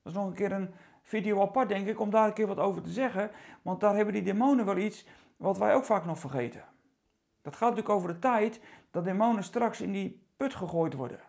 Dat 0.01 0.11
is 0.11 0.19
nog 0.19 0.27
een 0.27 0.35
keer 0.35 0.51
een 0.51 0.73
video 1.03 1.41
apart, 1.41 1.69
denk 1.69 1.87
ik, 1.87 1.99
om 1.99 2.09
daar 2.09 2.27
een 2.27 2.33
keer 2.33 2.47
wat 2.47 2.57
over 2.57 2.81
te 2.81 2.91
zeggen. 2.91 3.31
Want 3.61 3.79
daar 3.79 3.95
hebben 3.95 4.13
die 4.13 4.23
demonen 4.23 4.65
wel 4.65 4.77
iets 4.77 5.05
wat 5.37 5.57
wij 5.57 5.73
ook 5.73 5.85
vaak 5.85 6.05
nog 6.05 6.19
vergeten. 6.19 6.63
Dat 7.41 7.55
gaat 7.55 7.69
natuurlijk 7.69 7.95
over 7.95 8.13
de 8.13 8.19
tijd 8.19 8.61
dat 8.91 9.03
demonen 9.03 9.43
straks 9.43 9.81
in 9.81 9.91
die 9.91 10.23
put 10.37 10.55
gegooid 10.55 10.93
worden. 10.93 11.19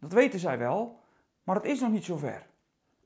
Dat 0.00 0.12
weten 0.12 0.38
zij 0.38 0.58
wel, 0.58 1.00
maar 1.42 1.56
het 1.56 1.64
is 1.64 1.80
nog 1.80 1.90
niet 1.90 2.04
zover. 2.04 2.46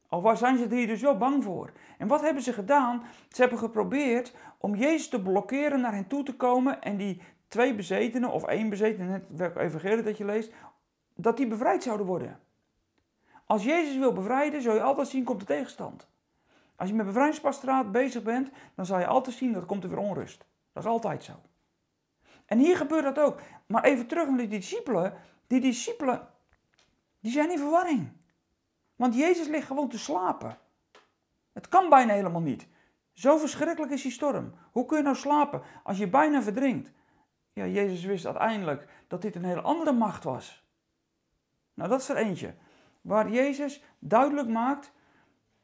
Al 0.09 0.37
zijn 0.37 0.59
ze 0.59 0.65
er 0.65 0.71
hier 0.71 0.87
dus 0.87 1.00
wel 1.00 1.17
bang 1.17 1.45
voor. 1.45 1.73
En 1.99 2.09
wat 2.09 2.21
hebben 2.21 2.43
ze 2.43 2.53
gedaan? 2.53 3.03
Ze 3.29 3.41
hebben 3.41 3.59
geprobeerd 3.59 4.35
om 4.59 4.75
Jezus 4.75 5.09
te 5.09 5.23
blokkeren 5.23 5.81
naar 5.81 5.95
hen 5.95 6.07
toe 6.07 6.23
te 6.23 6.37
komen 6.37 6.83
en 6.83 6.97
die 6.97 7.23
twee 7.49 7.75
bezetenen, 7.75 8.31
of 8.31 8.45
één 8.45 8.69
bezetene, 8.69 9.09
net 9.09 9.25
welke 9.29 9.61
evangelie 9.61 10.03
dat 10.03 10.19
je 10.19 10.25
leest, 10.25 10.53
dat 11.15 11.37
die 11.37 11.47
bevrijd 11.47 11.83
zouden 11.83 12.07
worden. 12.07 12.41
Als 13.45 13.65
Jezus 13.65 13.97
wil 13.97 14.12
bevrijden, 14.12 14.62
zul 14.62 14.75
je 14.75 14.83
altijd 14.83 15.09
zien, 15.09 15.25
komt 15.25 15.41
de 15.41 15.47
tegenstand. 15.47 16.09
Als 16.77 16.88
je 16.88 16.95
met 16.95 17.07
bevrijdingspastoraat 17.07 17.93
bezig 17.93 18.23
bent, 18.23 18.50
dan 18.75 18.87
zal 18.87 18.99
je 18.99 19.07
altijd 19.07 19.37
zien, 19.37 19.53
dat 19.53 19.67
komt 19.67 19.85
er 19.85 19.91
weer 19.91 19.99
onrust. 19.99 20.45
Dat 20.73 20.85
is 20.85 20.91
altijd 20.91 21.25
zo. 21.25 21.33
En 22.47 22.59
hier 22.59 22.77
gebeurt 22.77 23.05
dat 23.05 23.19
ook. 23.19 23.41
Maar 23.67 23.85
even 23.85 24.07
terug 24.07 24.29
naar 24.29 24.38
die 24.38 24.49
discipelen. 24.49 25.15
Die 25.47 25.61
discipelen, 25.61 26.29
die 27.21 27.33
zijn 27.33 27.50
in 27.50 27.59
verwarring. 27.59 28.12
Want 28.99 29.14
Jezus 29.14 29.47
ligt 29.47 29.67
gewoon 29.67 29.88
te 29.88 29.99
slapen. 29.99 30.59
Het 31.52 31.69
kan 31.69 31.88
bijna 31.88 32.12
helemaal 32.12 32.40
niet. 32.40 32.67
Zo 33.12 33.38
verschrikkelijk 33.38 33.93
is 33.93 34.02
die 34.02 34.12
storm. 34.12 34.55
Hoe 34.73 34.87
kun 34.87 34.97
je 34.97 35.02
nou 35.02 35.17
slapen 35.17 35.62
als 35.83 35.99
je 35.99 36.09
bijna 36.09 36.43
verdrinkt? 36.43 36.93
Ja, 37.52 37.67
Jezus 37.67 38.05
wist 38.05 38.26
uiteindelijk 38.26 38.88
dat 39.09 39.23
dit 39.23 39.35
een 39.35 39.45
hele 39.45 39.61
andere 39.61 39.93
macht 39.93 40.25
was. 40.25 40.67
Nou, 41.75 41.88
dat 41.88 42.00
is 42.00 42.09
er 42.09 42.17
eentje. 42.17 42.55
Waar 43.00 43.31
Jezus 43.31 43.85
duidelijk 43.99 44.49
maakt 44.49 44.93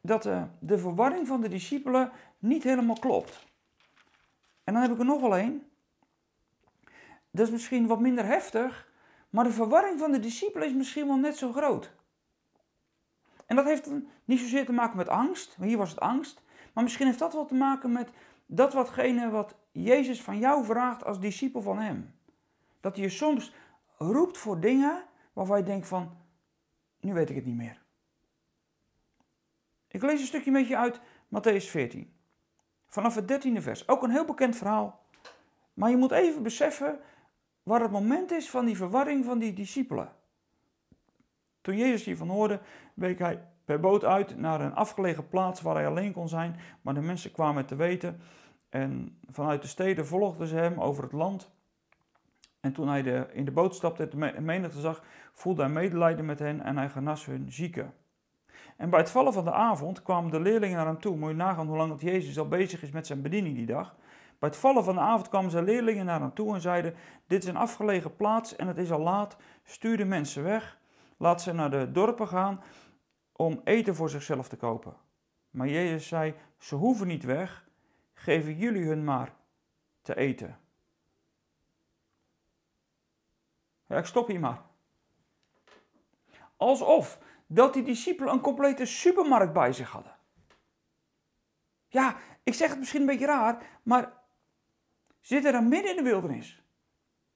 dat 0.01 0.23
de, 0.23 0.47
de 0.59 0.79
verwarring 0.79 1.27
van 1.27 1.41
de 1.41 1.49
discipelen 1.49 2.13
niet 2.39 2.63
helemaal 2.63 2.99
klopt. 2.99 3.47
En 4.65 4.73
dan 4.73 4.83
heb 4.83 4.93
ik 4.93 4.99
er 4.99 5.05
nog 5.05 5.21
wel 5.21 5.37
één. 5.37 5.69
Dat 7.31 7.47
is 7.47 7.53
misschien 7.53 7.87
wat 7.87 8.01
minder 8.01 8.25
heftig, 8.25 8.93
maar 9.31 9.45
de 9.45 9.53
verwarring 9.53 9.99
van 9.99 10.13
de 10.13 10.21
discipelen 10.21 10.69
is 10.69 10.75
misschien 10.75 11.07
wel 11.07 11.17
net 11.17 11.37
zo 11.37 11.53
groot. 11.53 11.93
En 13.47 13.57
dat 13.57 13.65
heeft 13.65 13.91
niet 14.25 14.41
zozeer 14.41 14.65
te 14.65 14.73
maken 14.73 14.97
met 14.97 15.09
angst, 15.09 15.57
hier 15.61 15.79
was 15.79 15.91
het 15.91 16.01
angst, 16.01 16.43
maar 16.73 16.85
misschien 16.85 17.07
heeft 17.07 17.19
dat 17.19 17.33
wel 17.33 17.47
te 17.47 17.55
maken 17.55 17.93
met 17.93 18.11
dat 18.47 18.73
watgene 18.73 19.31
wat 19.31 19.55
Jezus 19.73 20.23
van 20.23 20.39
jou 20.39 20.65
vraagt 20.65 21.05
als 21.05 21.21
discipel 21.21 21.63
van 21.63 21.79
Hem. 21.79 22.15
Dat 22.81 22.95
hij 22.95 23.05
je 23.05 23.11
soms 23.11 23.55
roept 23.99 24.39
voor 24.39 24.61
dingen 24.61 25.05
waarvan 25.33 25.59
je 25.59 25.65
denkt 25.65 25.89
van, 25.89 26.17
nu 27.01 27.13
weet 27.13 27.31
ik 27.31 27.37
het 27.37 27.45
niet 27.45 27.57
meer. 27.57 27.83
Ik 29.89 30.03
lees 30.03 30.21
een 30.21 30.27
stukje 30.27 30.51
met 30.51 30.69
je 30.69 30.77
uit 30.77 31.01
Matthäus 31.29 31.71
14. 31.71 32.13
Vanaf 32.87 33.15
het 33.15 33.47
13e 33.47 33.63
vers. 33.63 33.89
Ook 33.89 34.03
een 34.03 34.11
heel 34.11 34.25
bekend 34.25 34.57
verhaal. 34.57 35.05
Maar 35.75 35.91
je 35.91 35.97
moet 35.97 36.11
even 36.11 36.43
beseffen 36.43 37.01
waar 37.63 37.81
het 37.81 37.91
moment 37.91 38.31
is 38.31 38.51
van 38.51 38.65
die 38.65 38.77
verwarring 38.77 39.25
van 39.25 39.39
die 39.39 39.53
discipelen. 39.53 40.13
Toen 41.65 41.77
Jezus 41.77 42.05
hiervan 42.05 42.29
hoorde, 42.29 42.61
week 42.95 43.19
hij 43.19 43.41
per 43.65 43.81
boot 43.81 44.05
uit 44.05 44.37
naar 44.37 44.61
een 44.61 44.75
afgelegen 44.75 45.29
plaats 45.29 45.61
waar 45.61 45.75
hij 45.75 45.87
alleen 45.87 46.13
kon 46.13 46.29
zijn, 46.29 46.57
maar 46.83 46.95
de 46.95 47.01
mensen 47.01 47.33
kwamen 47.33 47.67
te 47.67 47.77
weten 47.77 48.21
en 48.69 49.19
vanuit 49.31 49.63
de 49.63 49.69
steden 49.69 50.07
volgden 50.07 50.47
ze 50.47 50.57
hem 50.57 50.81
over 50.81 51.03
het 51.03 51.13
land. 51.13 51.51
En 52.61 52.73
toen 52.73 52.89
hij 52.89 53.27
in 53.33 53.45
de 53.45 53.51
boot 53.51 53.75
stapte 53.75 54.09
en 54.09 54.35
de 54.35 54.41
menigte 54.41 54.81
zag, 54.81 55.03
voelde 55.33 55.63
hij 55.63 55.71
medelijden 55.71 56.25
met 56.25 56.39
hen 56.39 56.61
en 56.61 56.77
hij 56.77 56.89
genas 56.89 57.27
hun 57.27 57.53
zieken. 57.53 57.95
En 58.77 58.91
bij 58.91 59.01
het 59.01 59.11
vallen 59.11 59.33
van 59.33 59.45
de 59.45 59.53
avond 59.53 60.03
kwamen 60.03 60.31
de 60.31 60.41
leerlingen 60.41 60.77
naar 60.77 60.87
hem 60.87 61.01
toe. 61.01 61.17
Moet 61.17 61.31
je 61.31 61.37
nagaan 61.37 61.67
hoe 61.67 61.77
lang 61.77 61.91
dat 61.91 62.01
Jezus 62.01 62.39
al 62.39 62.49
bezig 62.49 62.83
is 62.83 62.91
met 62.91 63.07
zijn 63.07 63.23
bediening 63.23 63.57
die 63.57 63.67
dag. 63.67 63.95
Bij 64.39 64.49
het 64.49 64.59
vallen 64.59 64.85
van 64.85 64.95
de 64.95 65.01
avond 65.01 65.29
kwamen 65.29 65.51
zijn 65.51 65.65
leerlingen 65.65 66.05
naar 66.05 66.21
hem 66.21 66.35
toe 66.35 66.55
en 66.55 66.61
zeiden: 66.61 66.95
Dit 67.27 67.43
is 67.43 67.49
een 67.49 67.57
afgelegen 67.57 68.17
plaats 68.17 68.57
en 68.57 68.67
het 68.67 68.79
is 68.79 68.93
al 68.93 69.01
laat. 69.01 69.37
Stuur 69.63 69.97
de 69.97 70.05
mensen 70.05 70.43
weg. 70.43 70.83
Laat 71.17 71.43
ze 71.43 71.53
naar 71.53 71.71
de 71.71 71.93
dorpen 71.93 72.29
gaan 72.29 72.63
om 73.33 73.61
eten 73.65 73.95
voor 73.95 74.11
zichzelf 74.11 74.49
te 74.49 74.57
kopen. 74.57 74.97
Maar 75.51 75.69
Jezus 75.69 76.09
zei: 76.09 76.35
Ze 76.59 76.75
hoeven 76.75 77.07
niet 77.07 77.25
weg. 77.25 77.69
Geven 78.15 78.57
jullie 78.57 78.87
hun 78.87 79.05
maar 79.05 79.35
te 80.03 80.17
eten. 80.17 80.59
Ja, 83.87 83.97
ik 83.97 84.07
stop 84.07 84.29
hier 84.29 84.41
maar. 84.41 84.63
Alsof 86.57 87.19
dat 87.47 87.73
die 87.73 87.83
discipelen 87.83 88.33
een 88.33 88.41
complete 88.41 88.85
supermarkt 88.85 89.53
bij 89.53 89.73
zich 89.73 89.91
hadden. 89.91 90.17
Ja, 91.89 92.17
ik 92.43 92.55
zeg 92.55 92.71
het 92.71 92.79
misschien 92.79 93.01
een 93.01 93.07
beetje 93.07 93.27
raar, 93.27 93.81
maar 93.83 94.13
zitten 95.21 95.53
daar 95.53 95.63
midden 95.63 95.91
in 95.91 95.97
de 95.97 96.11
wildernis. 96.11 96.64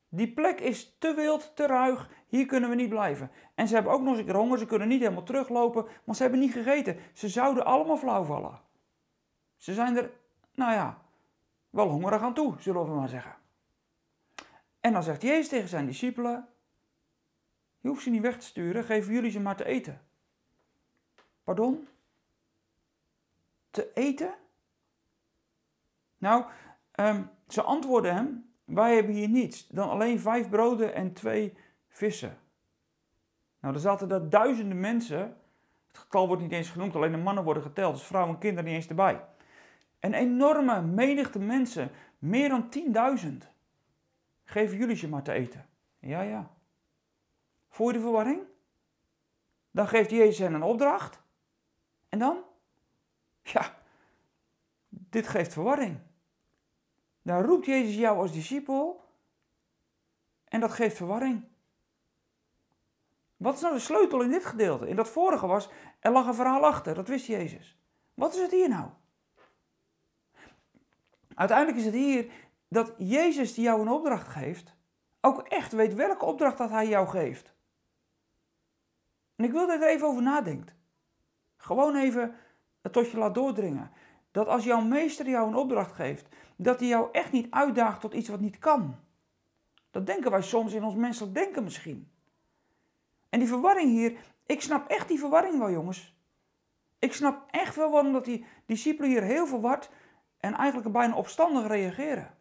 Die 0.08 0.32
plek 0.32 0.60
is 0.60 0.96
te 0.98 1.14
wild, 1.14 1.56
te 1.56 1.66
ruig, 1.66 2.10
hier 2.26 2.46
kunnen 2.46 2.70
we 2.70 2.74
niet 2.74 2.88
blijven. 2.88 3.30
En 3.54 3.68
ze 3.68 3.74
hebben 3.74 3.92
ook 3.92 4.00
nog 4.00 4.08
eens 4.08 4.18
een 4.18 4.24
keer 4.24 4.36
honger, 4.36 4.58
ze 4.58 4.66
kunnen 4.66 4.88
niet 4.88 5.00
helemaal 5.00 5.22
teruglopen, 5.22 5.86
want 6.04 6.16
ze 6.16 6.22
hebben 6.22 6.40
niet 6.40 6.52
gegeten. 6.52 6.96
Ze 7.12 7.28
zouden 7.28 7.64
allemaal 7.64 7.96
flauw 7.96 8.24
vallen. 8.24 8.60
Ze 9.56 9.74
zijn 9.74 9.96
er, 9.96 10.10
nou 10.54 10.72
ja, 10.72 11.02
wel 11.70 11.88
hongerig 11.88 12.22
aan 12.22 12.34
toe, 12.34 12.54
zullen 12.58 12.84
we 12.84 12.94
maar 12.94 13.08
zeggen. 13.08 13.36
En 14.80 14.92
dan 14.92 15.02
zegt 15.02 15.22
Jezus 15.22 15.48
tegen 15.48 15.68
zijn 15.68 15.86
discipelen, 15.86 16.48
je 17.80 17.88
hoeft 17.88 18.02
ze 18.02 18.10
niet 18.10 18.22
weg 18.22 18.38
te 18.38 18.46
sturen, 18.46 18.84
geven 18.84 19.12
jullie 19.12 19.30
ze 19.30 19.40
maar 19.40 19.56
te 19.56 19.64
eten. 19.64 20.00
Pardon? 21.44 21.88
Te 23.70 23.92
eten? 23.94 24.34
Nou, 26.18 26.44
ehm, 26.90 27.22
ze 27.48 27.62
antwoorden 27.62 28.14
hem: 28.14 28.47
Wij 28.68 28.94
hebben 28.94 29.14
hier 29.14 29.28
niets 29.28 29.66
dan 29.66 29.88
alleen 29.88 30.20
vijf 30.20 30.48
broden 30.48 30.94
en 30.94 31.12
twee 31.12 31.54
vissen. 31.88 32.38
Nou, 33.60 33.74
er 33.74 33.80
zaten 33.80 34.08
daar 34.08 34.28
duizenden 34.28 34.80
mensen. 34.80 35.36
Het 35.86 35.98
getal 35.98 36.26
wordt 36.26 36.42
niet 36.42 36.52
eens 36.52 36.70
genoemd, 36.70 36.94
alleen 36.94 37.12
de 37.12 37.18
mannen 37.18 37.44
worden 37.44 37.62
geteld, 37.62 37.94
dus 37.94 38.04
vrouwen 38.04 38.34
en 38.34 38.40
kinderen 38.40 38.64
niet 38.64 38.74
eens 38.74 38.88
erbij. 38.88 39.24
Een 40.00 40.14
enorme 40.14 40.82
menigte 40.82 41.38
mensen, 41.38 41.90
meer 42.18 42.48
dan 42.48 42.68
10.000. 43.24 43.28
Geven 44.44 44.76
jullie 44.76 44.96
ze 44.96 45.08
maar 45.08 45.22
te 45.22 45.32
eten. 45.32 45.68
Ja, 45.98 46.20
ja. 46.20 46.50
Voel 47.68 47.86
je 47.86 47.92
de 47.92 48.00
verwarring? 48.00 48.40
Dan 49.70 49.88
geeft 49.88 50.10
Jezus 50.10 50.38
hen 50.38 50.54
een 50.54 50.62
opdracht. 50.62 51.22
En 52.08 52.18
dan? 52.18 52.42
Ja, 53.42 53.74
dit 54.88 55.28
geeft 55.28 55.52
verwarring. 55.52 55.98
Dan 57.28 57.42
roept 57.42 57.66
Jezus 57.66 57.94
jou 57.94 58.18
als 58.18 58.32
discipel 58.32 59.04
en 60.44 60.60
dat 60.60 60.72
geeft 60.72 60.96
verwarring. 60.96 61.44
Wat 63.36 63.54
is 63.54 63.60
nou 63.60 63.74
de 63.74 63.80
sleutel 63.80 64.22
in 64.22 64.30
dit 64.30 64.44
gedeelte? 64.44 64.88
In 64.88 64.96
dat 64.96 65.08
vorige 65.08 65.46
was, 65.46 65.68
er 66.00 66.12
lag 66.12 66.26
een 66.26 66.34
verhaal 66.34 66.64
achter, 66.64 66.94
dat 66.94 67.08
wist 67.08 67.26
Jezus. 67.26 67.78
Wat 68.14 68.34
is 68.34 68.40
het 68.40 68.50
hier 68.50 68.68
nou? 68.68 68.88
Uiteindelijk 71.34 71.78
is 71.78 71.84
het 71.84 71.94
hier 71.94 72.30
dat 72.68 72.94
Jezus 72.98 73.54
die 73.54 73.64
jou 73.64 73.80
een 73.80 73.88
opdracht 73.88 74.28
geeft, 74.28 74.74
ook 75.20 75.40
echt 75.48 75.72
weet 75.72 75.94
welke 75.94 76.24
opdracht 76.24 76.58
dat 76.58 76.70
hij 76.70 76.88
jou 76.88 77.08
geeft. 77.08 77.54
En 79.36 79.44
ik 79.44 79.52
wil 79.52 79.66
dat 79.66 79.82
er 79.82 79.88
even 79.88 80.06
over 80.06 80.22
nadenken. 80.22 80.76
Gewoon 81.56 81.96
even 81.96 82.36
het 82.82 82.92
tot 82.92 83.10
je 83.10 83.18
laat 83.18 83.34
doordringen. 83.34 83.90
Dat 84.30 84.46
als 84.46 84.64
jouw 84.64 84.80
meester 84.80 85.28
jou 85.28 85.48
een 85.48 85.56
opdracht 85.56 85.92
geeft, 85.92 86.28
dat 86.60 86.80
hij 86.80 86.88
jou 86.88 87.08
echt 87.12 87.32
niet 87.32 87.50
uitdaagt 87.50 88.00
tot 88.00 88.14
iets 88.14 88.28
wat 88.28 88.40
niet 88.40 88.58
kan. 88.58 88.96
Dat 89.90 90.06
denken 90.06 90.30
wij 90.30 90.42
soms 90.42 90.72
in 90.72 90.84
ons 90.84 90.94
menselijk 90.94 91.34
denken 91.34 91.64
misschien. 91.64 92.10
En 93.28 93.38
die 93.38 93.48
verwarring 93.48 93.90
hier, 93.90 94.18
ik 94.46 94.60
snap 94.60 94.88
echt 94.88 95.08
die 95.08 95.18
verwarring 95.18 95.58
wel, 95.58 95.70
jongens. 95.70 96.16
Ik 96.98 97.12
snap 97.12 97.48
echt 97.50 97.76
wel 97.76 97.90
waarom 97.90 98.12
dat 98.12 98.24
die 98.24 98.44
discipelen 98.66 99.10
hier 99.10 99.22
heel 99.22 99.46
verward 99.46 99.90
en 100.38 100.54
eigenlijk 100.54 100.92
bijna 100.92 101.16
opstandig 101.16 101.66
reageren. 101.66 102.34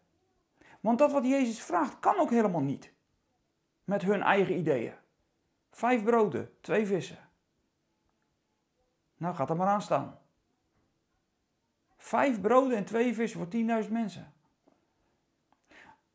Want 0.80 0.98
dat 0.98 1.12
wat 1.12 1.26
Jezus 1.26 1.62
vraagt, 1.62 1.98
kan 2.00 2.18
ook 2.18 2.30
helemaal 2.30 2.60
niet. 2.60 2.92
Met 3.84 4.02
hun 4.02 4.22
eigen 4.22 4.56
ideeën. 4.56 4.94
Vijf 5.70 6.04
broden, 6.04 6.50
twee 6.60 6.86
vissen. 6.86 7.28
Nou, 9.16 9.34
gaat 9.34 9.50
er 9.50 9.56
maar 9.56 9.68
aan 9.68 9.82
staan. 9.82 10.17
Vijf 11.98 12.40
broden 12.40 12.76
en 12.76 12.84
twee 12.84 13.14
vissen 13.14 13.40
voor 13.40 13.82
10.000 13.84 13.92
mensen. 13.92 14.32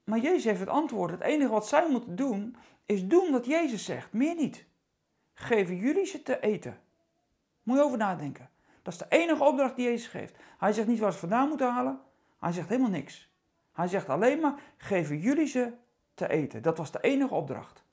Maar 0.03 0.19
Jezus 0.19 0.43
heeft 0.43 0.59
het 0.59 0.69
antwoord. 0.69 1.11
Het 1.11 1.21
enige 1.21 1.51
wat 1.51 1.67
zij 1.67 1.89
moeten 1.89 2.15
doen, 2.15 2.55
is 2.85 3.07
doen 3.07 3.31
wat 3.31 3.45
Jezus 3.45 3.85
zegt. 3.85 4.13
Meer 4.13 4.35
niet. 4.35 4.65
Geven 5.33 5.75
jullie 5.75 6.05
ze 6.05 6.23
te 6.23 6.39
eten. 6.39 6.79
Moet 7.63 7.77
je 7.77 7.83
over 7.83 7.97
nadenken. 7.97 8.49
Dat 8.81 8.93
is 8.93 8.99
de 8.99 9.05
enige 9.09 9.43
opdracht 9.43 9.75
die 9.75 9.85
Jezus 9.85 10.07
geeft. 10.07 10.35
Hij 10.57 10.73
zegt 10.73 10.87
niet 10.87 10.99
waar 10.99 11.11
ze 11.11 11.19
vandaan 11.19 11.47
moeten 11.47 11.71
halen. 11.71 11.99
Hij 12.39 12.51
zegt 12.51 12.69
helemaal 12.69 12.89
niks. 12.89 13.31
Hij 13.73 13.87
zegt 13.87 14.09
alleen 14.09 14.39
maar, 14.39 14.53
geven 14.77 15.19
jullie 15.19 15.47
ze 15.47 15.71
te 16.13 16.29
eten. 16.29 16.61
Dat 16.61 16.77
was 16.77 16.91
de 16.91 17.01
enige 17.01 17.33
opdracht. 17.33 17.83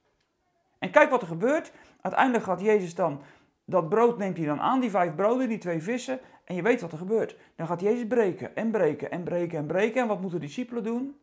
En 0.78 0.90
kijk 0.90 1.10
wat 1.10 1.22
er 1.22 1.28
gebeurt. 1.28 1.72
Uiteindelijk 2.00 2.44
gaat 2.44 2.60
Jezus 2.60 2.94
dan 2.94 3.22
dat 3.70 3.88
brood 3.88 4.18
neemt 4.18 4.36
hij 4.36 4.46
dan 4.46 4.60
aan, 4.60 4.80
die 4.80 4.90
vijf 4.90 5.14
broden, 5.14 5.48
die 5.48 5.58
twee 5.58 5.82
vissen. 5.82 6.20
En 6.44 6.54
je 6.54 6.62
weet 6.62 6.80
wat 6.80 6.92
er 6.92 6.98
gebeurt. 6.98 7.36
Dan 7.56 7.66
gaat 7.66 7.80
Jezus 7.80 8.06
breken 8.06 8.56
en 8.56 8.70
breken 8.70 9.10
en 9.10 9.22
breken 9.22 9.58
en 9.58 9.66
breken. 9.66 10.02
En 10.02 10.08
wat 10.08 10.20
moeten 10.20 10.40
de 10.40 10.46
discipelen 10.46 10.84
doen? 10.84 11.20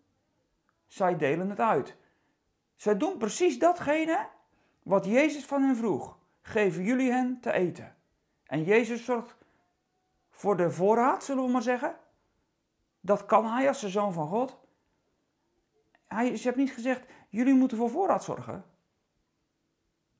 Zij 0.87 1.17
delen 1.17 1.49
het 1.49 1.59
uit. 1.59 1.95
Zij 2.75 2.97
doen 2.97 3.17
precies 3.17 3.59
datgene 3.59 4.27
wat 4.83 5.05
Jezus 5.05 5.45
van 5.45 5.61
hen 5.61 5.75
vroeg. 5.75 6.17
Geven 6.41 6.83
jullie 6.83 7.11
hen 7.11 7.39
te 7.41 7.51
eten. 7.51 7.95
En 8.45 8.63
Jezus 8.63 9.05
zorgt 9.05 9.35
voor 10.29 10.57
de 10.57 10.71
voorraad, 10.71 11.23
zullen 11.23 11.45
we 11.45 11.51
maar 11.51 11.61
zeggen. 11.61 11.95
Dat 12.99 13.25
kan 13.25 13.45
hij 13.45 13.67
als 13.67 13.81
de 13.81 13.89
zoon 13.89 14.13
van 14.13 14.27
God. 14.27 14.57
Hij, 16.07 16.35
ze 16.35 16.43
heeft 16.43 16.57
niet 16.57 16.71
gezegd, 16.71 17.05
jullie 17.29 17.53
moeten 17.53 17.77
voor 17.77 17.89
voorraad 17.89 18.23
zorgen. 18.23 18.65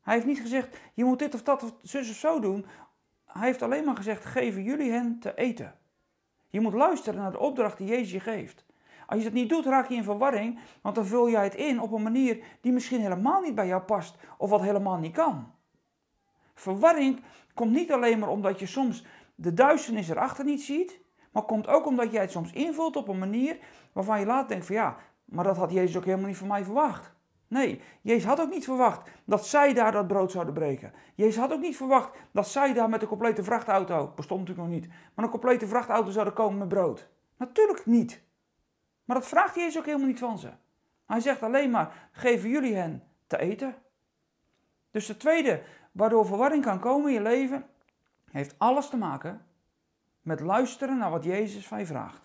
Hij 0.08 0.16
heeft 0.16 0.28
niet 0.28 0.40
gezegd, 0.40 0.78
je 0.94 1.06
moet 1.06 1.20
dit 1.20 1.34
of 1.34 1.44
dat 1.44 1.64
of 1.64 1.74
zus 1.82 2.10
of 2.10 2.16
zo 2.16 2.40
doen. 2.40 2.66
Hij 3.26 3.48
heeft 3.48 3.62
alleen 3.62 3.86
maar 3.86 3.96
gezegd, 3.96 4.26
geven 4.26 4.64
jullie 4.64 4.92
hen 4.92 5.20
te 5.20 5.36
eten. 5.36 5.76
Je 6.48 6.62
moet 6.62 6.74
luisteren 6.74 7.20
naar 7.20 7.32
de 7.32 7.40
opdracht 7.40 7.78
die 7.78 7.88
Jezus 7.88 8.12
je 8.12 8.20
geeft. 8.20 8.66
Als 9.06 9.18
je 9.20 9.26
dat 9.26 9.34
niet 9.34 9.50
doet, 9.50 9.66
raak 9.66 9.90
je 9.90 9.96
in 9.96 10.04
verwarring, 10.04 10.60
want 10.82 10.96
dan 10.96 11.06
vul 11.06 11.30
jij 11.30 11.44
het 11.44 11.56
in 11.56 11.82
op 11.82 11.92
een 11.92 12.02
manier 12.02 12.44
die 12.62 12.72
misschien 12.72 13.02
helemaal 13.02 13.42
niet 13.42 13.56
bij 13.56 13.68
jou 13.68 13.82
past 13.82 14.16
of 14.38 14.50
wat 14.50 14.62
helemaal 14.62 14.98
niet 14.98 15.14
kan. 15.14 15.52
Verwarring 16.54 17.22
komt 17.54 17.72
niet 17.72 17.92
alleen 17.92 18.20
maar 18.20 18.30
omdat 18.30 18.60
je 18.60 18.66
soms 18.66 19.06
de 19.36 19.54
duisternis 19.54 20.10
erachter 20.10 20.46
niet 20.46 20.62
ziet, 20.62 21.00
maar 21.32 21.44
komt 21.44 21.68
ook 21.68 21.86
omdat 21.86 22.12
jij 22.12 22.22
het 22.22 22.32
soms 22.32 22.52
invult 22.52 22.96
op 22.96 23.08
een 23.08 23.20
manier 23.20 23.58
waarvan 23.92 24.20
je 24.20 24.26
laat 24.26 24.50
denkt 24.50 24.66
van 24.66 24.76
ja, 24.76 24.98
maar 25.26 25.44
dat 25.44 25.58
had 25.58 25.72
Jezus 25.72 25.98
ook 25.98 26.06
helemaal 26.06 26.28
niet 26.28 26.38
van 26.38 26.48
mij 26.48 26.64
verwacht. 26.64 27.16
Nee, 27.48 27.82
Jezus 28.02 28.26
had 28.26 28.40
ook 28.40 28.50
niet 28.50 28.64
verwacht 28.64 29.10
dat 29.26 29.48
zij 29.48 29.74
daar 29.74 29.92
dat 29.92 30.08
brood 30.08 30.32
zouden 30.32 30.54
breken. 30.54 30.94
Jezus 31.16 31.38
had 31.38 31.52
ook 31.52 31.62
niet 31.62 31.78
verwacht 31.78 32.18
dat 32.32 32.48
zij 32.48 32.74
daar 32.74 32.90
met 32.90 33.02
een 33.02 33.08
complete 33.08 33.44
vrachtauto, 33.44 34.12
bestond 34.16 34.40
natuurlijk 34.40 34.68
nog 34.68 34.80
niet, 34.80 34.90
maar 35.14 35.26
een 35.26 35.32
complete 35.32 35.68
vrachtauto 35.68 36.12
zouden 36.12 36.34
komen 36.34 36.58
met 36.58 36.68
brood. 36.68 37.08
Natuurlijk 37.38 37.86
niet. 37.86 38.22
Maar 39.06 39.16
dat 39.16 39.28
vraagt 39.28 39.56
Jezus 39.56 39.78
ook 39.78 39.86
helemaal 39.86 40.08
niet 40.08 40.20
van 40.20 40.40
ze. 40.40 40.50
Hij 41.06 41.20
zegt 41.20 41.44
alleen 41.44 41.70
maar, 41.70 42.10
geven 42.12 42.50
jullie 42.50 42.76
hen 42.76 43.04
te 43.28 43.38
eten. 43.38 43.76
Dus 44.92 45.06
de 45.06 45.18
tweede 45.18 45.64
waardoor 45.92 46.26
verwarring 46.26 46.64
kan 46.64 46.80
komen 46.80 47.08
in 47.08 47.14
je 47.14 47.22
leven, 47.22 47.66
heeft 48.32 48.56
alles 48.58 48.90
te 48.90 48.98
maken 48.98 49.46
met 50.22 50.40
luisteren 50.40 50.98
naar 50.98 51.12
wat 51.12 51.24
Jezus 51.24 51.68
van 51.68 51.80
je 51.80 51.86
vraagt. 51.86 52.22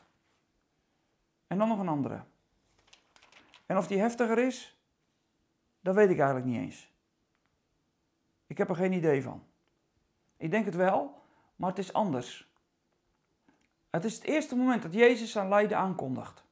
En 1.47 1.59
dan 1.59 1.69
nog 1.69 1.79
een 1.79 1.89
andere. 1.89 2.23
En 3.67 3.77
of 3.77 3.87
die 3.87 3.99
heftiger 3.99 4.39
is, 4.39 4.82
dat 5.83 5.95
weet 5.95 6.11
ik 6.11 6.17
eigenlijk 6.17 6.47
niet 6.47 6.61
eens. 6.61 6.93
Ik 8.47 8.59
heb 8.59 8.69
er 8.69 8.77
geen 8.77 8.93
idee 8.93 9.23
van. 9.23 9.43
Ik 10.37 10.51
denk 10.51 10.65
het 10.65 10.75
wel, 10.75 11.23
maar 11.57 11.69
het 11.69 11.79
is 11.79 11.93
anders. 11.93 12.51
Het 13.91 14.05
is 14.05 14.15
het 14.15 14.25
eerste 14.25 14.57
moment 14.57 14.83
dat 14.83 14.95
Jezus 14.95 15.33
zijn 15.33 15.49
lijden 15.49 15.79
aankondigt. 15.79 16.45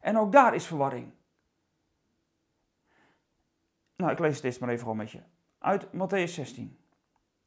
En 0.00 0.18
ook 0.18 0.32
daar 0.32 0.54
is 0.54 0.66
verwarring. 0.66 1.12
Nou, 3.96 4.12
ik 4.12 4.18
lees 4.18 4.36
het 4.36 4.44
eerst 4.44 4.60
maar 4.60 4.68
even 4.68 4.82
gewoon 4.82 4.96
met 4.96 5.10
je. 5.10 5.20
Uit 5.58 5.86
Matthäus 5.86 6.32
16, 6.32 6.78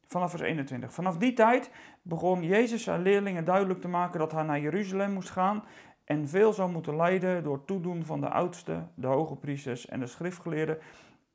vanaf 0.06 0.30
vers 0.30 0.42
21. 0.42 0.92
Vanaf 0.92 1.16
die 1.16 1.32
tijd 1.32 1.70
begon 2.02 2.42
Jezus 2.42 2.82
zijn 2.82 3.02
leerlingen 3.02 3.44
duidelijk 3.44 3.80
te 3.80 3.88
maken 3.88 4.18
dat 4.18 4.32
hij 4.32 4.42
naar 4.42 4.60
Jeruzalem 4.60 5.12
moest 5.12 5.30
gaan 5.30 5.64
en 6.12 6.28
veel 6.28 6.52
zou 6.52 6.70
moeten 6.70 6.96
lijden 6.96 7.42
door 7.42 7.64
toedoen 7.64 8.04
van 8.04 8.20
de 8.20 8.28
oudsten, 8.28 8.90
de 8.94 9.06
hoge 9.06 9.36
priesters 9.36 9.86
en 9.86 10.00
de 10.00 10.06
schriftgeleerden 10.06 10.78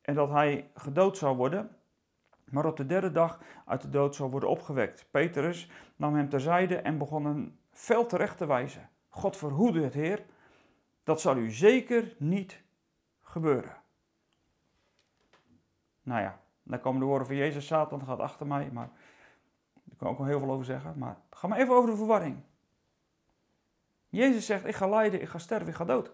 en 0.01 0.15
dat 0.15 0.29
hij 0.29 0.71
gedood 0.75 1.17
zou 1.17 1.37
worden, 1.37 1.75
maar 2.45 2.65
op 2.65 2.77
de 2.77 2.85
derde 2.85 3.11
dag 3.11 3.39
uit 3.65 3.81
de 3.81 3.89
dood 3.89 4.15
zou 4.15 4.29
worden 4.29 4.49
opgewekt. 4.49 5.07
Petrus 5.11 5.71
nam 5.95 6.15
hem 6.15 6.29
terzijde 6.29 6.75
en 6.75 6.97
begon 6.97 7.25
een 7.25 7.59
fel 7.71 8.05
terecht 8.05 8.37
te 8.37 8.45
wijzen. 8.45 8.89
God 9.09 9.37
verhoede 9.37 9.83
het, 9.83 9.93
Heer, 9.93 10.25
dat 11.03 11.21
zal 11.21 11.37
u 11.37 11.51
zeker 11.51 12.15
niet 12.17 12.63
gebeuren. 13.21 13.75
Nou 16.01 16.21
ja, 16.21 16.39
dan 16.63 16.79
komen 16.79 16.99
de 16.99 17.05
woorden 17.05 17.27
van 17.27 17.35
Jezus, 17.35 17.67
Satan 17.67 18.05
gaat 18.05 18.19
achter 18.19 18.47
mij, 18.47 18.69
maar 18.71 18.89
daar 19.83 19.97
kan 19.97 20.07
ik 20.07 20.13
ook 20.13 20.19
nog 20.19 20.27
heel 20.27 20.39
veel 20.39 20.51
over 20.51 20.65
zeggen. 20.65 20.97
Maar 20.97 21.17
ga 21.29 21.47
maar 21.47 21.59
even 21.59 21.73
over 21.73 21.89
de 21.89 21.97
verwarring. 21.97 22.43
Jezus 24.09 24.45
zegt, 24.45 24.65
ik 24.65 24.75
ga 24.75 24.87
lijden, 24.87 25.21
ik 25.21 25.27
ga 25.27 25.37
sterven, 25.37 25.67
ik 25.67 25.75
ga 25.75 25.85
dood. 25.85 26.11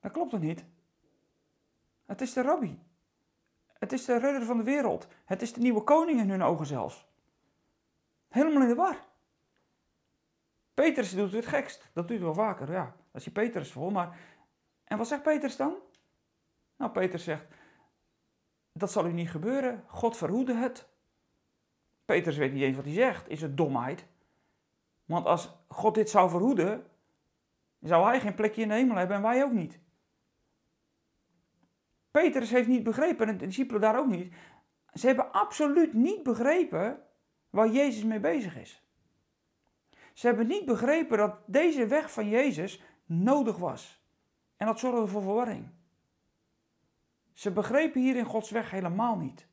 Dat 0.00 0.12
klopt 0.12 0.30
toch 0.30 0.40
niet? 0.40 0.64
Het 2.06 2.20
is 2.20 2.32
de 2.32 2.42
rabbi. 2.42 2.78
Het 3.66 3.92
is 3.92 4.04
de 4.04 4.18
redder 4.18 4.44
van 4.44 4.56
de 4.56 4.62
wereld. 4.62 5.06
Het 5.24 5.42
is 5.42 5.52
de 5.52 5.60
nieuwe 5.60 5.82
koning 5.82 6.20
in 6.20 6.30
hun 6.30 6.42
ogen 6.42 6.66
zelfs. 6.66 7.06
Helemaal 8.28 8.62
in 8.62 8.68
de 8.68 8.74
war. 8.74 8.96
Petrus 10.74 11.14
doet 11.14 11.32
het 11.32 11.46
gekst. 11.46 11.90
Dat 11.92 12.08
doet 12.08 12.16
hij 12.16 12.26
wel 12.26 12.34
vaker. 12.34 12.72
Ja, 12.72 12.96
als 13.12 13.24
je 13.24 13.30
Petrus 13.30 13.72
vol. 13.72 13.90
Maar... 13.90 14.18
En 14.84 14.98
wat 14.98 15.08
zegt 15.08 15.22
Petrus 15.22 15.56
dan? 15.56 15.74
Nou, 16.76 16.90
Petrus 16.90 17.24
zegt, 17.24 17.46
dat 18.72 18.92
zal 18.92 19.06
u 19.06 19.12
niet 19.12 19.30
gebeuren. 19.30 19.84
God 19.86 20.16
verhoede 20.16 20.54
het. 20.54 20.88
Petrus 22.04 22.36
weet 22.36 22.52
niet 22.52 22.62
eens 22.62 22.76
wat 22.76 22.84
hij 22.84 22.94
zegt. 22.94 23.28
Is 23.28 23.40
het 23.40 23.56
domheid? 23.56 24.06
Want 25.12 25.26
als 25.26 25.50
God 25.68 25.94
dit 25.94 26.10
zou 26.10 26.30
verhoeden, 26.30 26.86
zou 27.80 28.04
hij 28.06 28.20
geen 28.20 28.34
plekje 28.34 28.62
in 28.62 28.68
de 28.68 28.74
hemel 28.74 28.96
hebben 28.96 29.16
en 29.16 29.22
wij 29.22 29.44
ook 29.44 29.52
niet. 29.52 29.80
Petrus 32.10 32.50
heeft 32.50 32.68
niet 32.68 32.82
begrepen 32.82 33.28
en 33.28 33.38
de 33.38 33.46
discipelen 33.46 33.80
daar 33.80 33.98
ook 33.98 34.08
niet. 34.08 34.34
Ze 34.92 35.06
hebben 35.06 35.32
absoluut 35.32 35.92
niet 35.92 36.22
begrepen 36.22 37.02
waar 37.50 37.68
Jezus 37.68 38.04
mee 38.04 38.20
bezig 38.20 38.56
is. 38.56 38.86
Ze 40.12 40.26
hebben 40.26 40.46
niet 40.46 40.64
begrepen 40.64 41.18
dat 41.18 41.38
deze 41.46 41.86
weg 41.86 42.12
van 42.12 42.28
Jezus 42.28 42.82
nodig 43.04 43.56
was. 43.56 44.04
En 44.56 44.66
dat 44.66 44.78
zorgde 44.78 45.06
voor 45.06 45.22
verwarring. 45.22 45.68
Ze 47.32 47.50
begrepen 47.52 48.00
hier 48.00 48.16
in 48.16 48.24
Gods 48.24 48.50
weg 48.50 48.70
helemaal 48.70 49.16
niet. 49.16 49.46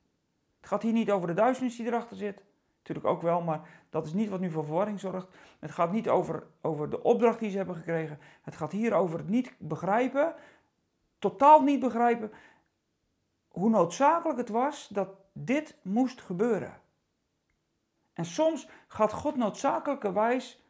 Het 0.60 0.70
gaat 0.70 0.84
hier 0.84 0.94
niet 0.94 1.12
over 1.12 1.28
de 1.28 1.34
duisternis 1.34 1.76
die 1.76 1.86
erachter 1.86 2.18
zit. 2.18 2.48
Natuurlijk 2.90 3.16
ook 3.16 3.30
wel, 3.30 3.42
maar 3.42 3.70
dat 3.90 4.06
is 4.06 4.14
niet 4.14 4.30
wat 4.30 4.40
nu 4.40 4.52
voor 4.52 4.66
verwarring 4.66 5.00
zorgt. 5.00 5.28
Het 5.60 5.72
gaat 5.72 5.92
niet 5.92 6.10
over, 6.10 6.48
over 6.62 6.90
de 6.90 7.04
opdracht 7.04 7.40
die 7.40 7.50
ze 7.50 7.58
hebben 7.58 7.76
gekregen. 7.76 8.20
Het 8.42 8.56
gaat 8.56 8.72
hier 8.72 8.94
over 8.94 9.18
het 9.18 9.30
niet 9.30 9.54
begrijpen, 9.58 10.36
totaal 11.20 11.62
niet 11.62 11.80
begrijpen, 11.80 12.32
hoe 13.48 13.70
noodzakelijk 13.70 14.38
het 14.38 14.50
was 14.50 14.88
dat 14.88 15.10
dit 15.34 15.78
moest 15.82 16.22
gebeuren. 16.22 16.82
En 18.14 18.26
soms 18.26 18.68
gaat 18.88 19.14
God 19.14 19.36
noodzakelijkerwijs 19.36 20.64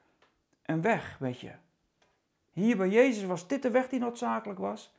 een 0.62 0.82
weg, 0.82 1.18
weet 1.18 1.40
je. 1.40 1.52
Hier 2.52 2.78
bij 2.78 2.90
Jezus 2.90 3.24
was 3.24 3.48
dit 3.48 3.62
de 3.62 3.72
weg 3.72 3.90
die 3.90 4.00
noodzakelijk 4.00 4.60
was. 4.60 4.96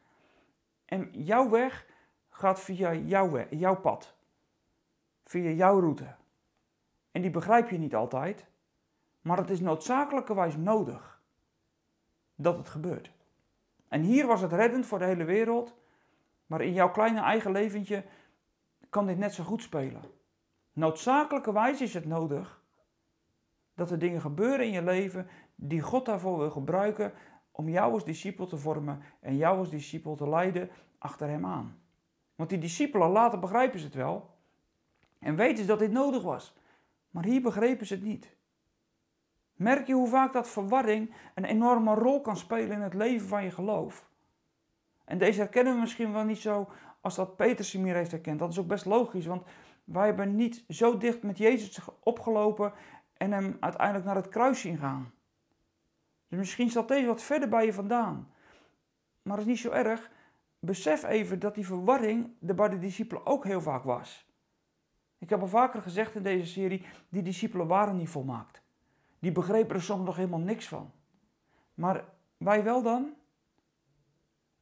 En 0.85 1.11
jouw 1.12 1.49
weg 1.49 1.87
gaat 2.31 2.61
via 2.61 2.95
jouw, 2.95 3.47
jouw 3.50 3.81
pad. 3.81 4.15
Via 5.25 5.50
jouw 5.50 5.81
route. 5.81 6.19
En 7.11 7.23
die 7.23 7.31
begrijp 7.31 7.69
je 7.69 7.79
niet 7.79 7.95
altijd. 7.95 8.47
Maar 9.20 9.37
het 9.37 9.51
is 9.51 9.61
noodzakelijkerwijs 9.61 10.57
nodig 10.57 11.23
dat 12.35 12.57
het 12.57 12.68
gebeurt. 12.68 13.12
En 13.88 14.03
hier 14.03 14.27
was 14.27 14.40
het 14.40 14.53
reddend 14.53 14.87
voor 14.87 14.99
de 14.99 15.05
hele 15.05 15.25
wereld. 15.25 15.75
Maar 16.46 16.61
in 16.61 16.73
jouw 16.73 16.90
kleine 16.90 17.20
eigen 17.20 17.53
leventje 17.53 18.05
kan 18.90 19.07
dit 19.07 19.18
net 19.18 19.35
zo 19.35 19.44
goed 19.44 19.62
spelen. 19.62 20.03
Noodzakelijkerwijs 20.73 21.81
is 21.81 21.94
het 21.94 22.05
nodig 22.05 22.62
dat 23.75 23.90
er 23.90 23.99
dingen 23.99 24.20
gebeuren 24.20 24.66
in 24.66 24.73
je 24.73 24.83
leven 24.83 25.29
die 25.55 25.81
God 25.81 26.07
daarvoor 26.07 26.38
wil 26.38 26.51
gebruiken 26.51 27.12
om 27.51 27.68
jou 27.68 27.92
als 27.92 28.05
discipel 28.05 28.46
te 28.46 28.57
vormen 28.57 29.03
en 29.20 29.37
jou 29.37 29.59
als 29.59 29.70
discipel 29.70 30.16
te 30.16 30.29
leiden 30.29 30.70
achter 30.99 31.29
hem 31.29 31.46
aan. 31.46 31.81
Want 32.35 32.51
die 32.51 32.59
discipelen 32.59 33.11
later 33.11 33.38
begrijpen 33.38 33.79
ze 33.79 33.85
het 33.85 33.94
wel 33.94 34.31
en 35.18 35.37
weten 35.37 35.59
ze 35.59 35.66
dat 35.66 35.79
dit 35.79 35.90
nodig 35.90 36.23
was. 36.23 36.55
Maar 37.11 37.25
hier 37.25 37.42
begrepen 37.42 37.87
ze 37.87 37.94
het 37.94 38.03
niet. 38.03 38.37
Merk 39.53 39.87
je 39.87 39.94
hoe 39.94 40.09
vaak 40.09 40.33
dat 40.33 40.49
verwarring 40.49 41.14
een 41.35 41.44
enorme 41.44 41.94
rol 41.94 42.20
kan 42.20 42.37
spelen 42.37 42.70
in 42.70 42.81
het 42.81 42.94
leven 42.94 43.29
van 43.29 43.44
je 43.44 43.51
geloof? 43.51 44.09
En 45.05 45.18
deze 45.18 45.40
herkennen 45.40 45.75
we 45.75 45.81
misschien 45.81 46.12
wel 46.12 46.25
niet 46.25 46.38
zo 46.38 46.68
als 47.01 47.14
dat 47.14 47.37
Petrus 47.37 47.73
hem 47.73 47.85
hier 47.85 47.94
heeft 47.94 48.11
herkend. 48.11 48.38
Dat 48.38 48.51
is 48.51 48.59
ook 48.59 48.66
best 48.66 48.85
logisch, 48.85 49.27
want 49.27 49.42
wij 49.85 50.07
hebben 50.07 50.37
niet 50.37 50.64
zo 50.68 50.96
dicht 50.99 51.23
met 51.23 51.38
Jezus 51.38 51.79
opgelopen 52.01 52.73
en 53.16 53.33
hem 53.33 53.57
uiteindelijk 53.61 54.07
naar 54.07 54.16
het 54.16 54.29
kruis 54.29 54.61
zien 54.61 54.79
gaan. 54.79 55.12
Dus 56.29 56.38
misschien 56.38 56.70
staat 56.70 56.88
deze 56.88 57.07
wat 57.07 57.23
verder 57.23 57.49
bij 57.49 57.66
je 57.66 57.73
vandaan. 57.73 58.33
Maar 59.23 59.37
dat 59.37 59.46
is 59.46 59.51
niet 59.51 59.61
zo 59.61 59.70
erg. 59.70 60.11
Besef 60.59 61.05
even 61.05 61.38
dat 61.38 61.55
die 61.55 61.66
verwarring 61.66 62.31
er 62.46 62.55
bij 62.55 62.68
de 62.68 62.79
discipelen 62.79 63.27
ook 63.27 63.44
heel 63.44 63.61
vaak 63.61 63.83
was. 63.83 64.30
Ik 65.20 65.30
heb 65.30 65.40
al 65.40 65.48
vaker 65.48 65.83
gezegd 65.83 66.14
in 66.14 66.22
deze 66.22 66.46
serie, 66.46 66.87
die 67.09 67.22
discipelen 67.22 67.66
waren 67.66 67.96
niet 67.96 68.09
volmaakt. 68.09 68.62
Die 69.18 69.33
begrepen 69.33 69.76
er 69.76 69.83
soms 69.83 70.04
nog 70.04 70.16
helemaal 70.16 70.38
niks 70.38 70.68
van. 70.68 70.90
Maar 71.74 72.04
wij 72.37 72.64
wel 72.64 72.83
dan? 72.83 73.14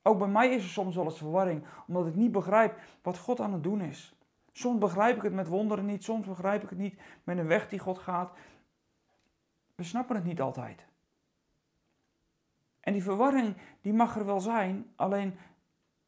Ook 0.02 0.18
bij 0.18 0.28
mij 0.28 0.54
is 0.54 0.62
er 0.62 0.68
soms 0.68 0.94
wel 0.94 1.04
eens 1.04 1.18
verwarring, 1.18 1.64
omdat 1.86 2.06
ik 2.06 2.14
niet 2.14 2.32
begrijp 2.32 2.80
wat 3.02 3.18
God 3.18 3.40
aan 3.40 3.52
het 3.52 3.62
doen 3.62 3.80
is. 3.80 4.14
Soms 4.52 4.78
begrijp 4.78 5.16
ik 5.16 5.22
het 5.22 5.32
met 5.32 5.48
wonderen 5.48 5.86
niet, 5.86 6.04
soms 6.04 6.26
begrijp 6.26 6.62
ik 6.62 6.68
het 6.68 6.78
niet 6.78 7.00
met 7.24 7.38
een 7.38 7.46
weg 7.46 7.68
die 7.68 7.78
God 7.78 7.98
gaat. 7.98 8.32
We 9.74 9.82
snappen 9.82 10.16
het 10.16 10.24
niet 10.24 10.40
altijd. 10.40 10.86
En 12.80 12.92
die 12.92 13.02
verwarring, 13.02 13.56
die 13.80 13.92
mag 13.92 14.16
er 14.16 14.26
wel 14.26 14.40
zijn, 14.40 14.92
alleen 14.96 15.38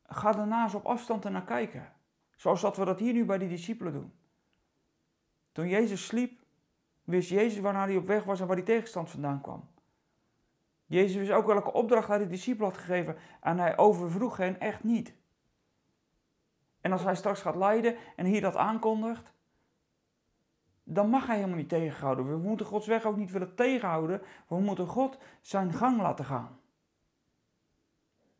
ga 0.02 0.32
daarna 0.32 0.62
eens 0.62 0.74
op 0.74 0.84
afstand 0.84 1.24
ernaar 1.24 1.44
kijken. 1.44 1.92
Zoals 2.36 2.60
dat 2.60 2.76
we 2.76 2.84
dat 2.84 2.98
hier 2.98 3.12
nu 3.12 3.24
bij 3.24 3.38
die 3.38 3.48
discipelen 3.48 3.92
doen. 3.92 4.12
Toen 5.52 5.68
Jezus 5.68 6.06
sliep, 6.06 6.40
wist 7.04 7.28
Jezus 7.28 7.60
waarnaar 7.60 7.86
hij 7.86 7.96
op 7.96 8.06
weg 8.06 8.24
was 8.24 8.40
en 8.40 8.46
waar 8.46 8.56
die 8.56 8.64
tegenstand 8.64 9.10
vandaan 9.10 9.40
kwam. 9.40 9.68
Jezus 10.86 11.16
wist 11.16 11.30
ook 11.30 11.46
welke 11.46 11.72
opdracht 11.72 12.08
hij 12.08 12.18
de 12.18 12.26
discipelen 12.26 12.68
had 12.68 12.78
gegeven 12.78 13.16
en 13.40 13.58
hij 13.58 13.78
overvroeg 13.78 14.36
hen 14.36 14.60
echt 14.60 14.84
niet. 14.84 15.14
En 16.80 16.92
als 16.92 17.02
hij 17.02 17.14
straks 17.14 17.40
gaat 17.40 17.56
lijden 17.56 17.96
en 18.16 18.26
hier 18.26 18.40
dat 18.40 18.56
aankondigt, 18.56 19.32
dan 20.84 21.08
mag 21.10 21.26
hij 21.26 21.36
helemaal 21.36 21.56
niet 21.56 21.68
tegenhouden. 21.68 22.30
We 22.30 22.36
moeten 22.36 22.66
Gods 22.66 22.86
weg 22.86 23.04
ook 23.04 23.16
niet 23.16 23.30
willen 23.30 23.54
tegenhouden, 23.54 24.22
we 24.48 24.60
moeten 24.60 24.86
God 24.86 25.18
zijn 25.40 25.72
gang 25.72 26.00
laten 26.00 26.24
gaan. 26.24 26.58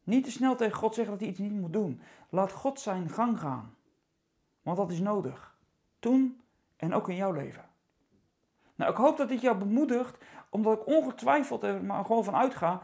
Niet 0.05 0.25
te 0.25 0.31
snel 0.31 0.57
tegen 0.57 0.77
God 0.77 0.95
zeggen 0.95 1.13
dat 1.13 1.21
hij 1.21 1.31
iets 1.31 1.39
niet 1.39 1.61
moet 1.61 1.73
doen. 1.73 2.01
Laat 2.29 2.53
God 2.53 2.81
zijn 2.81 3.09
gang 3.09 3.39
gaan. 3.39 3.75
Want 4.63 4.77
dat 4.77 4.91
is 4.91 5.01
nodig. 5.01 5.59
Toen 5.99 6.40
en 6.81 6.95
ook 6.95 7.09
in 7.09 7.17
jouw 7.17 7.33
leven. 7.33 7.65
Nou, 8.75 8.91
ik 8.91 8.97
hoop 8.97 9.17
dat 9.17 9.29
dit 9.29 9.41
jou 9.41 9.57
bemoedigt, 9.57 10.19
omdat 10.51 10.81
ik 10.81 10.87
ongetwijfeld 10.87 11.63
er 11.63 11.85
maar 11.85 12.05
gewoon 12.05 12.25
van 12.25 12.37
uitga. 12.37 12.83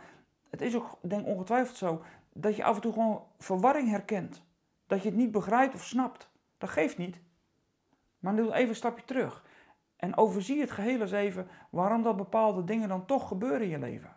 Het 0.50 0.61
is 0.61 0.76
ook, 0.76 0.98
denk 1.00 1.26
ongetwijfeld 1.26 1.76
zo, 1.76 2.02
dat 2.32 2.56
je 2.56 2.64
af 2.64 2.74
en 2.74 2.80
toe 2.80 2.92
gewoon 2.92 3.22
verwarring 3.38 3.88
herkent. 3.88 4.42
Dat 4.87 5.02
je 5.02 5.09
het 5.09 5.18
niet 5.18 5.30
begrijpt 5.30 5.74
of 5.74 5.85
snapt. 5.85 6.30
Dat 6.59 6.70
geeft 6.70 6.98
niet. 6.98 7.20
Maar 8.18 8.37
doe 8.37 8.54
even 8.54 8.68
een 8.68 8.74
stapje 8.74 9.04
terug. 9.04 9.44
En 9.96 10.16
overzie 10.16 10.61
het 10.61 10.70
geheel 10.70 11.00
eens 11.00 11.12
even 11.12 11.48
waarom 11.70 12.02
dat 12.02 12.16
bepaalde 12.16 12.64
dingen 12.64 12.88
dan 12.88 13.06
toch 13.06 13.28
gebeuren 13.28 13.62
in 13.62 13.68
je 13.68 13.78
leven. 13.78 14.12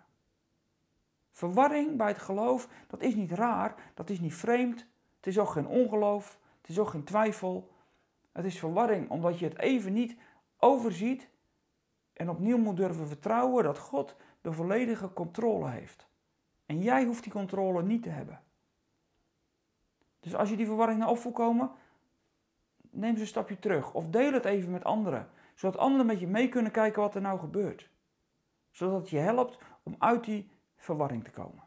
Verwarring 1.32 1.98
bij 1.98 2.08
het 2.08 2.18
geloof, 2.18 2.68
dat 2.88 3.02
is 3.02 3.16
niet 3.16 3.32
raar, 3.32 3.76
dat 3.94 4.10
is 4.10 4.20
niet 4.20 4.36
vreemd. 4.36 4.86
Het 5.16 5.28
is 5.28 5.40
ook 5.40 5.50
geen 5.50 5.68
ongeloof, 5.68 6.40
het 6.62 6.70
is 6.70 6.80
ook 6.80 6.90
geen 6.90 7.04
twijfel. 7.04 7.72
Het 8.32 8.46
is 8.46 8.60
verwarring 8.60 9.10
omdat 9.10 9.40
je 9.40 9.46
het 9.46 9.58
even 9.58 9.94
niet 9.94 10.18
overziet 10.58 11.30
en 12.14 12.30
opnieuw 12.30 12.58
moet 12.58 12.78
durven 12.78 13.08
vertrouwen 13.08 13.64
dat 13.64 13.78
God 13.78 14.16
de 14.42 14.52
volledige 14.52 15.14
controle 15.14 15.70
heeft. 15.70 16.08
En 16.66 16.82
jij 16.82 17.06
hoeft 17.06 17.24
die 17.24 17.32
controle 17.32 17.84
niet 17.84 18.04
te 18.04 18.10
hebben. 18.10 18.42
Dus 20.20 20.36
als 20.36 20.50
je 20.50 20.56
die 20.56 20.66
verwarring 20.66 21.00
naar 21.00 21.10
op 21.10 21.34
komen, 21.34 21.72
neem 22.90 23.16
ze 23.16 23.22
een 23.22 23.28
stapje 23.28 23.60
terug 23.60 23.94
of 23.94 24.08
deel 24.08 24.34
het 24.34 24.46
even 24.46 24.72
met 24.72 24.84
anderen, 24.84 25.30
zodat 25.54 25.80
anderen 25.80 26.06
met 26.06 26.20
je 26.20 26.28
mee 26.28 26.50
kunnen 26.50 26.72
kijken 26.72 27.02
wat 27.02 27.16
er 27.16 27.22
nou 27.22 27.40
gebeurt. 27.40 27.90
Zodat 28.72 29.00
het 29.00 29.10
je 29.10 29.18
helpt 29.18 29.58
om 29.84 29.96
uit 30.00 30.24
die 30.24 30.52
verwarring 30.76 31.24
te 31.24 31.32
komen. 31.32 31.64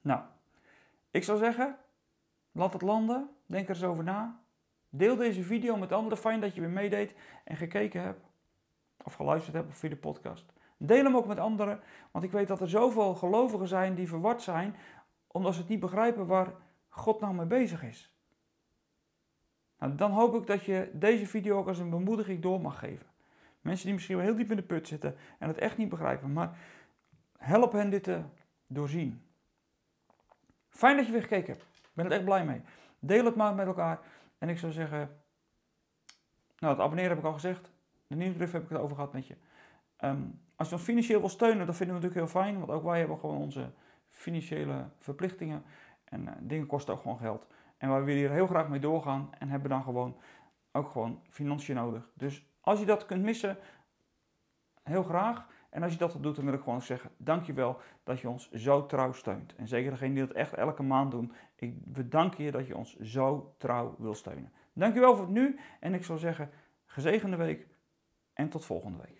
Nou, 0.00 0.22
ik 1.10 1.24
zou 1.24 1.38
zeggen, 1.38 1.78
Laat 2.52 2.72
het 2.72 2.82
landen. 2.82 3.30
Denk 3.46 3.68
er 3.68 3.74
eens 3.74 3.84
over 3.84 4.04
na. 4.04 4.40
Deel 4.90 5.16
deze 5.16 5.42
video 5.42 5.76
met 5.76 5.92
anderen. 5.92 6.18
Fijn 6.18 6.40
dat 6.40 6.54
je 6.54 6.60
weer 6.60 6.70
meedeed 6.70 7.14
en 7.44 7.56
gekeken 7.56 8.02
hebt. 8.02 8.24
Of 9.04 9.14
geluisterd 9.14 9.56
hebt 9.56 9.78
via 9.78 9.88
de 9.88 9.96
podcast. 9.96 10.52
Deel 10.76 11.04
hem 11.04 11.16
ook 11.16 11.26
met 11.26 11.38
anderen. 11.38 11.80
Want 12.10 12.24
ik 12.24 12.30
weet 12.30 12.48
dat 12.48 12.60
er 12.60 12.68
zoveel 12.68 13.14
gelovigen 13.14 13.68
zijn 13.68 13.94
die 13.94 14.08
verward 14.08 14.42
zijn. 14.42 14.76
Omdat 15.26 15.54
ze 15.54 15.60
het 15.60 15.68
niet 15.68 15.80
begrijpen 15.80 16.26
waar 16.26 16.52
God 16.88 17.20
nou 17.20 17.34
mee 17.34 17.46
bezig 17.46 17.82
is. 17.82 18.14
Nou, 19.78 19.94
dan 19.94 20.10
hoop 20.10 20.34
ik 20.34 20.46
dat 20.46 20.64
je 20.64 20.90
deze 20.92 21.26
video 21.26 21.58
ook 21.58 21.68
als 21.68 21.78
een 21.78 21.90
bemoediging 21.90 22.42
door 22.42 22.60
mag 22.60 22.78
geven. 22.78 23.06
Mensen 23.60 23.84
die 23.84 23.94
misschien 23.94 24.16
wel 24.16 24.24
heel 24.24 24.36
diep 24.36 24.50
in 24.50 24.56
de 24.56 24.62
put 24.62 24.88
zitten 24.88 25.16
en 25.38 25.48
het 25.48 25.58
echt 25.58 25.76
niet 25.76 25.88
begrijpen. 25.88 26.32
Maar 26.32 26.58
help 27.38 27.72
hen 27.72 27.90
dit 27.90 28.02
te 28.02 28.22
doorzien. 28.66 29.24
Fijn 30.68 30.96
dat 30.96 31.06
je 31.06 31.12
weer 31.12 31.22
gekeken 31.22 31.52
hebt. 31.52 31.62
Ik 31.62 31.90
ben 31.92 32.04
er 32.04 32.12
echt 32.12 32.24
blij 32.24 32.44
mee. 32.44 32.62
Deel 32.98 33.24
het 33.24 33.36
maar 33.36 33.54
met 33.54 33.66
elkaar. 33.66 34.00
En 34.40 34.48
ik 34.48 34.58
zou 34.58 34.72
zeggen, 34.72 35.22
nou 36.58 36.72
het 36.74 36.82
abonneren 36.82 37.10
heb 37.10 37.18
ik 37.18 37.24
al 37.24 37.32
gezegd. 37.32 37.72
De 38.06 38.16
nieuwsbrief 38.16 38.52
heb 38.52 38.62
ik 38.62 38.68
het 38.68 38.78
over 38.78 38.96
gehad 38.96 39.12
met 39.12 39.26
je. 39.26 39.36
Ehm, 39.96 40.22
als 40.56 40.68
je 40.68 40.74
ons 40.74 40.84
financieel 40.84 41.20
wil 41.20 41.28
steunen, 41.28 41.66
dat 41.66 41.76
vinden 41.76 41.96
we 41.96 42.02
natuurlijk 42.02 42.32
heel 42.32 42.42
fijn. 42.42 42.58
Want 42.58 42.70
ook 42.70 42.82
wij 42.82 42.98
hebben 42.98 43.18
gewoon 43.18 43.36
onze 43.36 43.70
financiële 44.08 44.88
verplichtingen. 44.98 45.62
En 46.04 46.22
uh, 46.22 46.32
dingen 46.40 46.66
kosten 46.66 46.94
ook 46.94 47.00
gewoon 47.00 47.18
geld. 47.18 47.46
En 47.76 47.88
wij 47.88 48.02
willen 48.02 48.20
hier 48.20 48.30
heel 48.30 48.46
graag 48.46 48.68
mee 48.68 48.80
doorgaan. 48.80 49.30
En 49.38 49.48
hebben 49.48 49.70
dan 49.70 49.82
gewoon 49.82 50.16
ook 50.72 50.90
gewoon 50.90 51.22
financiën 51.28 51.74
nodig. 51.74 52.10
Dus 52.14 52.46
als 52.60 52.78
je 52.78 52.86
dat 52.86 53.06
kunt 53.06 53.22
missen, 53.22 53.58
heel 54.82 55.02
graag. 55.02 55.46
En 55.70 55.82
als 55.82 55.92
je 55.92 55.98
dat 55.98 56.16
doet, 56.20 56.36
dan 56.36 56.44
wil 56.44 56.54
ik 56.54 56.62
gewoon 56.62 56.82
zeggen, 56.82 57.10
dankjewel 57.16 57.80
dat 58.04 58.20
je 58.20 58.28
ons 58.28 58.50
zo 58.50 58.86
trouw 58.86 59.12
steunt. 59.12 59.54
En 59.54 59.68
zeker 59.68 59.90
degene 59.90 60.14
die 60.14 60.26
dat 60.26 60.36
echt 60.36 60.54
elke 60.54 60.82
maand 60.82 61.10
doen. 61.10 61.32
Ik 61.56 61.92
bedank 61.92 62.34
je 62.34 62.50
dat 62.50 62.66
je 62.66 62.76
ons 62.76 62.96
zo 62.96 63.54
trouw 63.58 63.94
wil 63.98 64.14
steunen. 64.14 64.52
Dankjewel 64.72 65.16
voor 65.16 65.24
het 65.24 65.34
nu. 65.34 65.58
En 65.80 65.94
ik 65.94 66.04
zou 66.04 66.18
zeggen, 66.18 66.50
gezegende 66.84 67.36
week 67.36 67.66
en 68.32 68.48
tot 68.48 68.64
volgende 68.64 68.98
week. 68.98 69.19